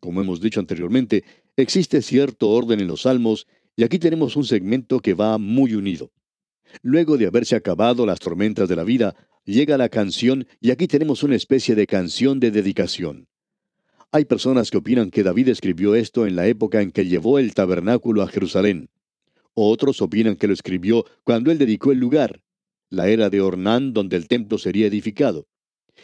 Como 0.00 0.20
hemos 0.20 0.40
dicho 0.40 0.60
anteriormente, 0.60 1.24
existe 1.56 2.02
cierto 2.02 2.48
orden 2.50 2.80
en 2.80 2.88
los 2.88 3.02
salmos 3.02 3.46
y 3.76 3.84
aquí 3.84 3.98
tenemos 3.98 4.36
un 4.36 4.44
segmento 4.44 5.00
que 5.00 5.14
va 5.14 5.38
muy 5.38 5.74
unido. 5.74 6.10
Luego 6.82 7.18
de 7.18 7.26
haberse 7.26 7.54
acabado 7.56 8.06
las 8.06 8.18
tormentas 8.18 8.68
de 8.68 8.76
la 8.76 8.84
vida, 8.84 9.14
llega 9.44 9.76
la 9.76 9.88
canción 9.88 10.46
y 10.60 10.70
aquí 10.70 10.86
tenemos 10.86 11.22
una 11.22 11.36
especie 11.36 11.74
de 11.74 11.86
canción 11.86 12.40
de 12.40 12.50
dedicación. 12.50 13.28
Hay 14.10 14.24
personas 14.24 14.70
que 14.70 14.78
opinan 14.78 15.10
que 15.10 15.22
David 15.22 15.48
escribió 15.48 15.94
esto 15.94 16.26
en 16.26 16.36
la 16.36 16.46
época 16.46 16.82
en 16.82 16.90
que 16.90 17.06
llevó 17.06 17.38
el 17.38 17.54
tabernáculo 17.54 18.22
a 18.22 18.28
Jerusalén. 18.28 18.90
Otros 19.54 20.00
opinan 20.02 20.36
que 20.36 20.46
lo 20.46 20.54
escribió 20.54 21.04
cuando 21.24 21.50
él 21.50 21.58
dedicó 21.58 21.92
el 21.92 21.98
lugar, 21.98 22.42
la 22.90 23.08
era 23.08 23.30
de 23.30 23.40
Ornán 23.40 23.92
donde 23.92 24.16
el 24.16 24.28
templo 24.28 24.58
sería 24.58 24.86
edificado. 24.86 25.46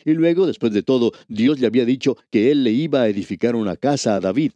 Y 0.04 0.14
luego, 0.14 0.46
después 0.46 0.72
de 0.72 0.82
todo, 0.82 1.12
Dios 1.28 1.60
le 1.60 1.66
había 1.66 1.84
dicho 1.84 2.16
que 2.30 2.50
él 2.50 2.64
le 2.64 2.72
iba 2.72 3.02
a 3.02 3.08
edificar 3.08 3.56
una 3.56 3.76
casa 3.76 4.14
a 4.14 4.20
David. 4.20 4.52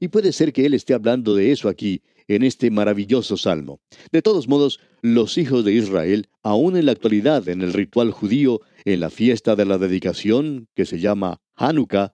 Y 0.00 0.08
puede 0.08 0.32
ser 0.32 0.52
que 0.52 0.66
él 0.66 0.74
esté 0.74 0.94
hablando 0.94 1.34
de 1.34 1.52
eso 1.52 1.68
aquí, 1.68 2.02
en 2.28 2.42
este 2.42 2.70
maravilloso 2.70 3.36
salmo. 3.36 3.80
De 4.12 4.22
todos 4.22 4.48
modos, 4.48 4.80
los 5.00 5.38
hijos 5.38 5.64
de 5.64 5.72
Israel, 5.72 6.28
aún 6.42 6.76
en 6.76 6.86
la 6.86 6.92
actualidad 6.92 7.48
en 7.48 7.62
el 7.62 7.72
ritual 7.72 8.10
judío, 8.10 8.60
en 8.84 9.00
la 9.00 9.10
fiesta 9.10 9.56
de 9.56 9.64
la 9.64 9.78
dedicación, 9.78 10.68
que 10.74 10.84
se 10.84 11.00
llama 11.00 11.40
Hanukkah, 11.54 12.12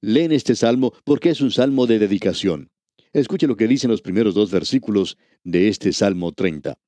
leen 0.00 0.32
este 0.32 0.56
salmo 0.56 0.92
porque 1.04 1.30
es 1.30 1.40
un 1.40 1.50
salmo 1.50 1.86
de 1.86 1.98
dedicación. 1.98 2.70
Escuche 3.12 3.46
lo 3.46 3.56
que 3.56 3.68
dicen 3.68 3.90
los 3.90 4.02
primeros 4.02 4.34
dos 4.34 4.50
versículos 4.50 5.18
de 5.44 5.68
este 5.68 5.92
Salmo 5.92 6.32
30. 6.32 6.78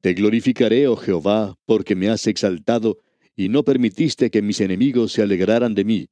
Te 0.00 0.14
glorificaré, 0.14 0.86
oh 0.86 0.96
Jehová, 0.96 1.56
porque 1.64 1.94
me 1.94 2.08
has 2.08 2.26
exaltado 2.26 2.98
y 3.36 3.48
no 3.48 3.64
permitiste 3.64 4.30
que 4.30 4.42
mis 4.42 4.60
enemigos 4.60 5.12
se 5.12 5.22
alegraran 5.22 5.74
de 5.74 5.84
mí. 5.84 6.08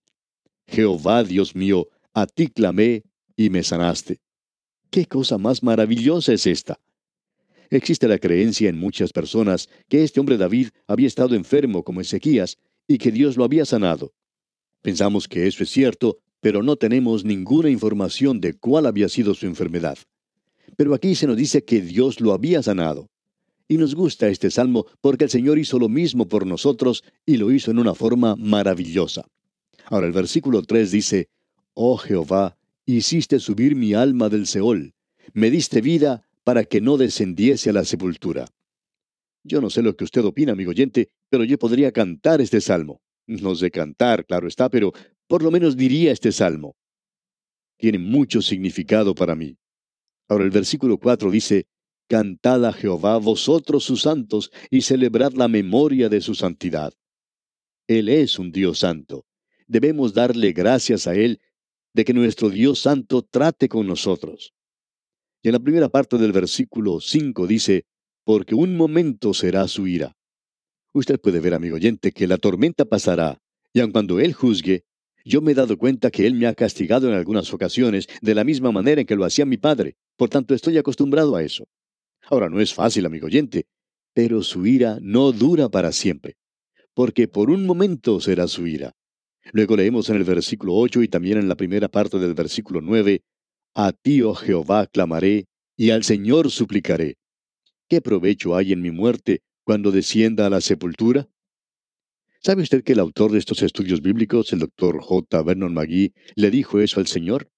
Jehová, 0.66 1.24
Dios 1.24 1.54
mío, 1.54 1.88
a 2.14 2.26
ti 2.26 2.48
clamé 2.48 3.02
y 3.36 3.50
me 3.50 3.62
sanaste. 3.62 4.20
¿Qué 4.90 5.06
cosa 5.06 5.38
más 5.38 5.62
maravillosa 5.62 6.32
es 6.32 6.46
esta? 6.46 6.80
Existe 7.70 8.08
la 8.08 8.18
creencia 8.18 8.70
en 8.70 8.78
muchas 8.78 9.12
personas 9.12 9.68
que 9.88 10.02
este 10.02 10.20
hombre 10.20 10.38
David 10.38 10.68
había 10.86 11.06
estado 11.06 11.34
enfermo 11.34 11.84
como 11.84 12.00
Ezequías 12.00 12.56
y 12.86 12.96
que 12.98 13.12
Dios 13.12 13.36
lo 13.36 13.44
había 13.44 13.66
sanado. 13.66 14.14
Pensamos 14.80 15.28
que 15.28 15.46
eso 15.46 15.62
es 15.62 15.70
cierto, 15.70 16.18
pero 16.40 16.62
no 16.62 16.76
tenemos 16.76 17.24
ninguna 17.24 17.68
información 17.68 18.40
de 18.40 18.54
cuál 18.54 18.86
había 18.86 19.08
sido 19.08 19.34
su 19.34 19.46
enfermedad. 19.46 19.98
Pero 20.76 20.94
aquí 20.94 21.14
se 21.14 21.26
nos 21.26 21.36
dice 21.36 21.64
que 21.64 21.80
Dios 21.80 22.20
lo 22.20 22.32
había 22.32 22.62
sanado. 22.62 23.10
Y 23.68 23.76
nos 23.76 23.94
gusta 23.94 24.28
este 24.28 24.50
salmo 24.50 24.86
porque 25.02 25.24
el 25.24 25.30
Señor 25.30 25.58
hizo 25.58 25.78
lo 25.78 25.90
mismo 25.90 26.26
por 26.26 26.46
nosotros 26.46 27.04
y 27.26 27.36
lo 27.36 27.52
hizo 27.52 27.70
en 27.70 27.78
una 27.78 27.94
forma 27.94 28.34
maravillosa. 28.36 29.26
Ahora 29.84 30.06
el 30.06 30.12
versículo 30.12 30.62
3 30.62 30.90
dice, 30.90 31.28
Oh 31.74 31.98
Jehová, 31.98 32.56
hiciste 32.86 33.38
subir 33.38 33.76
mi 33.76 33.92
alma 33.92 34.30
del 34.30 34.46
Seol, 34.46 34.94
me 35.34 35.50
diste 35.50 35.82
vida 35.82 36.22
para 36.44 36.64
que 36.64 36.80
no 36.80 36.96
descendiese 36.96 37.70
a 37.70 37.74
la 37.74 37.84
sepultura. 37.84 38.46
Yo 39.44 39.60
no 39.60 39.68
sé 39.68 39.82
lo 39.82 39.96
que 39.96 40.04
usted 40.04 40.24
opina, 40.24 40.52
amigo 40.52 40.70
oyente, 40.70 41.10
pero 41.28 41.44
yo 41.44 41.58
podría 41.58 41.92
cantar 41.92 42.40
este 42.40 42.60
salmo. 42.62 43.02
No 43.26 43.54
sé 43.54 43.70
cantar, 43.70 44.24
claro 44.24 44.48
está, 44.48 44.70
pero 44.70 44.92
por 45.26 45.42
lo 45.42 45.50
menos 45.50 45.76
diría 45.76 46.12
este 46.12 46.32
salmo. 46.32 46.74
Tiene 47.76 47.98
mucho 47.98 48.40
significado 48.40 49.14
para 49.14 49.36
mí. 49.36 49.58
Ahora 50.26 50.44
el 50.44 50.50
versículo 50.50 50.98
4 50.98 51.30
dice, 51.30 51.66
Cantad 52.08 52.64
a 52.64 52.72
Jehová 52.72 53.18
vosotros 53.18 53.84
sus 53.84 54.02
santos 54.02 54.50
y 54.70 54.80
celebrad 54.80 55.34
la 55.34 55.46
memoria 55.46 56.08
de 56.08 56.22
su 56.22 56.34
santidad. 56.34 56.94
Él 57.86 58.08
es 58.08 58.38
un 58.38 58.50
Dios 58.50 58.78
santo. 58.78 59.26
Debemos 59.66 60.14
darle 60.14 60.52
gracias 60.52 61.06
a 61.06 61.14
Él 61.14 61.40
de 61.92 62.06
que 62.06 62.14
nuestro 62.14 62.48
Dios 62.48 62.80
santo 62.80 63.22
trate 63.22 63.68
con 63.68 63.86
nosotros. 63.86 64.54
Y 65.42 65.48
en 65.48 65.52
la 65.52 65.58
primera 65.58 65.90
parte 65.90 66.16
del 66.16 66.32
versículo 66.32 67.00
5 67.00 67.46
dice, 67.46 67.84
porque 68.24 68.54
un 68.54 68.76
momento 68.76 69.34
será 69.34 69.68
su 69.68 69.86
ira. 69.86 70.16
Usted 70.94 71.20
puede 71.20 71.40
ver, 71.40 71.54
amigo 71.54 71.76
oyente, 71.76 72.12
que 72.12 72.26
la 72.26 72.38
tormenta 72.38 72.86
pasará, 72.86 73.40
y 73.72 73.80
aun 73.80 73.92
cuando 73.92 74.18
Él 74.18 74.32
juzgue, 74.32 74.84
yo 75.24 75.42
me 75.42 75.52
he 75.52 75.54
dado 75.54 75.76
cuenta 75.76 76.10
que 76.10 76.26
Él 76.26 76.34
me 76.34 76.46
ha 76.46 76.54
castigado 76.54 77.08
en 77.08 77.14
algunas 77.14 77.52
ocasiones 77.52 78.08
de 78.22 78.34
la 78.34 78.44
misma 78.44 78.72
manera 78.72 79.02
en 79.02 79.06
que 79.06 79.16
lo 79.16 79.26
hacía 79.26 79.44
mi 79.44 79.58
padre, 79.58 79.96
por 80.16 80.30
tanto 80.30 80.54
estoy 80.54 80.78
acostumbrado 80.78 81.36
a 81.36 81.42
eso. 81.42 81.68
Ahora 82.30 82.50
no 82.50 82.60
es 82.60 82.74
fácil, 82.74 83.06
amigo 83.06 83.26
oyente, 83.26 83.66
pero 84.14 84.42
su 84.42 84.66
ira 84.66 84.98
no 85.00 85.32
dura 85.32 85.68
para 85.68 85.92
siempre, 85.92 86.36
porque 86.94 87.26
por 87.26 87.50
un 87.50 87.64
momento 87.64 88.20
será 88.20 88.46
su 88.48 88.66
ira. 88.66 88.92
Luego 89.52 89.76
leemos 89.76 90.10
en 90.10 90.16
el 90.16 90.24
versículo 90.24 90.74
8 90.74 91.02
y 91.02 91.08
también 91.08 91.38
en 91.38 91.48
la 91.48 91.56
primera 91.56 91.88
parte 91.88 92.18
del 92.18 92.34
versículo 92.34 92.82
9, 92.82 93.22
a 93.74 93.92
ti, 93.92 94.20
oh 94.22 94.34
Jehová, 94.34 94.86
clamaré, 94.86 95.46
y 95.76 95.90
al 95.90 96.04
Señor 96.04 96.50
suplicaré. 96.50 97.16
¿Qué 97.88 98.02
provecho 98.02 98.56
hay 98.56 98.72
en 98.72 98.82
mi 98.82 98.90
muerte 98.90 99.40
cuando 99.64 99.90
descienda 99.90 100.46
a 100.46 100.50
la 100.50 100.60
sepultura? 100.60 101.28
¿Sabe 102.40 102.62
usted 102.62 102.84
que 102.84 102.92
el 102.92 103.00
autor 103.00 103.32
de 103.32 103.38
estos 103.38 103.62
estudios 103.62 104.02
bíblicos, 104.02 104.52
el 104.52 104.58
doctor 104.58 105.00
J. 105.00 105.42
Vernon 105.42 105.72
McGee, 105.72 106.12
le 106.34 106.50
dijo 106.50 106.78
eso 106.80 107.00
al 107.00 107.06
Señor? 107.06 107.50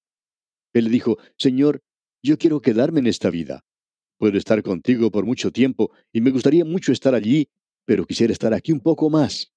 Él 0.73 0.85
le 0.85 0.91
dijo, 0.91 1.19
Señor, 1.37 1.83
yo 2.23 2.39
quiero 2.39 2.61
quedarme 2.61 3.01
en 3.01 3.09
esta 3.09 3.31
vida. 3.31 3.65
Puedo 4.21 4.37
estar 4.37 4.63
contigo 4.63 5.11
por 5.11 5.25
mucho 5.25 5.51
tiempo 5.51 5.93
y 6.13 6.21
me 6.21 6.31
gustaría 6.31 6.63
mucho 6.63 6.93
estar 6.93 7.15
allí, 7.15 7.49
pero 7.87 8.05
quisiera 8.05 8.35
estar 8.35 8.53
aquí 8.53 8.71
un 8.71 8.81
poco 8.81 9.09
más. 9.09 9.51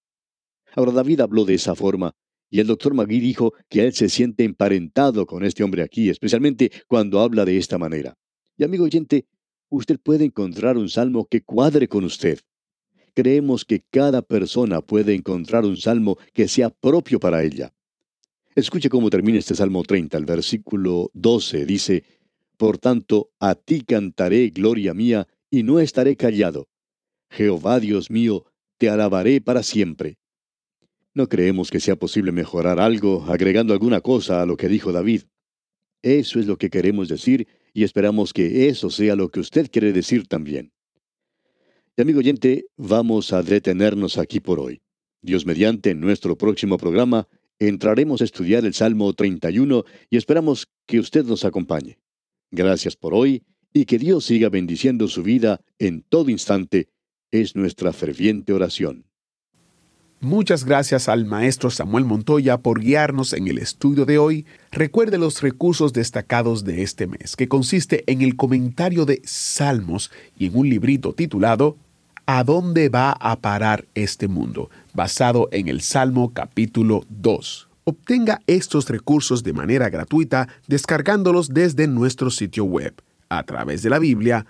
Ahora 0.74 0.94
David 0.94 1.20
habló 1.20 1.44
de 1.44 1.56
esa 1.56 1.76
forma 1.76 2.16
y 2.50 2.62
el 2.62 2.68
doctor 2.68 2.94
Magui 2.94 3.20
dijo 3.20 3.54
que 3.68 3.86
él 3.86 3.92
se 3.92 4.08
siente 4.08 4.46
emparentado 4.46 5.26
con 5.26 5.44
este 5.44 5.66
hombre 5.66 5.84
aquí, 5.84 6.10
especialmente 6.10 6.72
cuando 6.88 7.20
habla 7.20 7.44
de 7.44 7.58
esta 7.58 7.78
manera. 7.78 8.18
Y 8.56 8.64
amigo 8.64 8.86
oyente, 8.86 9.28
usted 9.68 10.00
puede 10.00 10.24
encontrar 10.24 10.78
un 10.78 10.88
salmo 10.88 11.26
que 11.26 11.42
cuadre 11.42 11.90
con 11.90 12.06
usted. 12.06 12.40
Creemos 13.14 13.66
que 13.66 13.84
cada 13.90 14.22
persona 14.22 14.80
puede 14.82 15.14
encontrar 15.14 15.66
un 15.66 15.76
salmo 15.76 16.18
que 16.32 16.48
sea 16.48 16.70
propio 16.70 17.20
para 17.20 17.44
ella. 17.44 17.74
Escuche 18.56 18.88
cómo 18.88 19.10
termina 19.10 19.40
este 19.40 19.56
Salmo 19.56 19.84
30, 19.84 20.18
el 20.18 20.26
versículo 20.26 21.12
12 21.16 21.66
dice, 21.66 22.04
Por 22.58 22.78
tanto, 22.78 23.32
a 23.40 23.56
ti 23.56 23.82
cantaré, 23.82 24.50
gloria 24.50 24.94
mía, 24.94 25.28
y 25.50 25.64
no 25.64 25.80
estaré 25.80 26.16
callado. 26.16 26.68
Jehová 27.30 27.80
Dios 27.80 28.12
mío, 28.12 28.46
te 28.78 28.90
alabaré 28.90 29.42
para 29.42 29.64
siempre. 29.64 30.18
No 31.14 31.30
creemos 31.30 31.70
que 31.70 31.80
sea 31.80 31.96
posible 31.96 32.32
mejorar 32.32 32.80
algo 32.80 33.24
agregando 33.28 33.74
alguna 33.74 34.02
cosa 34.02 34.42
a 34.42 34.46
lo 34.46 34.58
que 34.58 34.68
dijo 34.68 34.92
David. 34.92 35.24
Eso 36.02 36.40
es 36.40 36.48
lo 36.48 36.58
que 36.58 36.70
queremos 36.70 37.08
decir 37.08 37.48
y 37.74 37.84
esperamos 37.84 38.34
que 38.34 38.68
eso 38.68 38.90
sea 38.90 39.16
lo 39.16 39.30
que 39.30 39.40
usted 39.40 39.70
quiere 39.72 39.94
decir 39.94 40.28
también. 40.28 40.72
Y 41.96 42.02
amigo 42.02 42.20
oyente, 42.20 42.66
vamos 42.76 43.34
a 43.34 43.44
detenernos 43.44 44.18
aquí 44.18 44.40
por 44.40 44.60
hoy. 44.60 44.82
Dios 45.22 45.46
mediante, 45.46 45.92
en 45.92 46.00
nuestro 46.00 46.38
próximo 46.38 46.78
programa, 46.78 47.28
entraremos 47.60 48.22
a 48.22 48.26
estudiar 48.26 48.66
el 48.66 48.74
Salmo 48.74 49.14
31 49.14 49.86
y 50.10 50.18
esperamos 50.18 50.68
que 50.86 51.00
usted 51.00 51.24
nos 51.26 51.46
acompañe. 51.46 52.00
Gracias 52.54 52.96
por 52.96 53.16
hoy 53.16 53.42
y 53.74 53.86
que 53.86 53.98
Dios 53.98 54.26
siga 54.26 54.48
bendiciendo 54.50 55.08
su 55.08 55.24
vida 55.24 55.60
en 55.80 56.04
todo 56.04 56.30
instante, 56.30 56.88
es 57.32 57.56
nuestra 57.56 57.92
ferviente 57.94 58.54
oración. 58.54 59.06
Muchas 60.20 60.64
gracias 60.64 61.10
al 61.10 61.26
maestro 61.26 61.72
Samuel 61.72 62.06
Montoya 62.06 62.60
por 62.60 62.80
guiarnos 62.80 63.34
en 63.34 63.48
el 63.48 63.58
estudio 63.58 64.06
de 64.06 64.20
hoy. 64.20 64.46
Recuerde 64.72 65.18
los 65.18 65.42
recursos 65.42 65.94
destacados 65.94 66.64
de 66.64 66.84
este 66.84 67.08
mes, 67.08 67.36
que 67.36 67.48
consiste 67.48 68.04
en 68.06 68.22
el 68.22 68.36
comentario 68.36 69.06
de 69.06 69.24
Salmos 69.26 70.12
y 70.38 70.46
en 70.46 70.56
un 70.56 70.70
librito 70.70 71.14
titulado 71.14 71.76
¿A 72.28 72.44
dónde 72.44 72.88
va 72.90 73.14
a 73.14 73.40
parar 73.40 73.86
este 73.96 74.28
mundo? 74.28 74.70
basado 74.94 75.50
en 75.52 75.70
el 75.70 75.82
Salmo 75.82 76.34
capítulo 76.34 77.04
2. 77.10 77.73
Obtenga 77.86 78.40
estos 78.48 78.88
recursos 78.88 79.44
de 79.44 79.54
manera 79.54 79.90
gratuita 79.90 80.48
descargándolos 80.68 81.50
desde 81.50 81.88
nuestro 81.88 82.30
sitio 82.30 82.64
web 82.64 82.94
a 83.30 83.44
través 83.44 83.82
de 83.82 83.90
la 83.90 84.00
biblia.org 84.00 84.50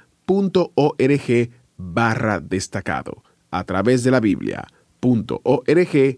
barra 1.78 2.40
destacado. 2.40 3.24
A 3.50 3.64
través 3.64 4.04
de 4.04 4.12
la 4.12 4.20
Biblia 4.20 4.68
.org 5.04 6.18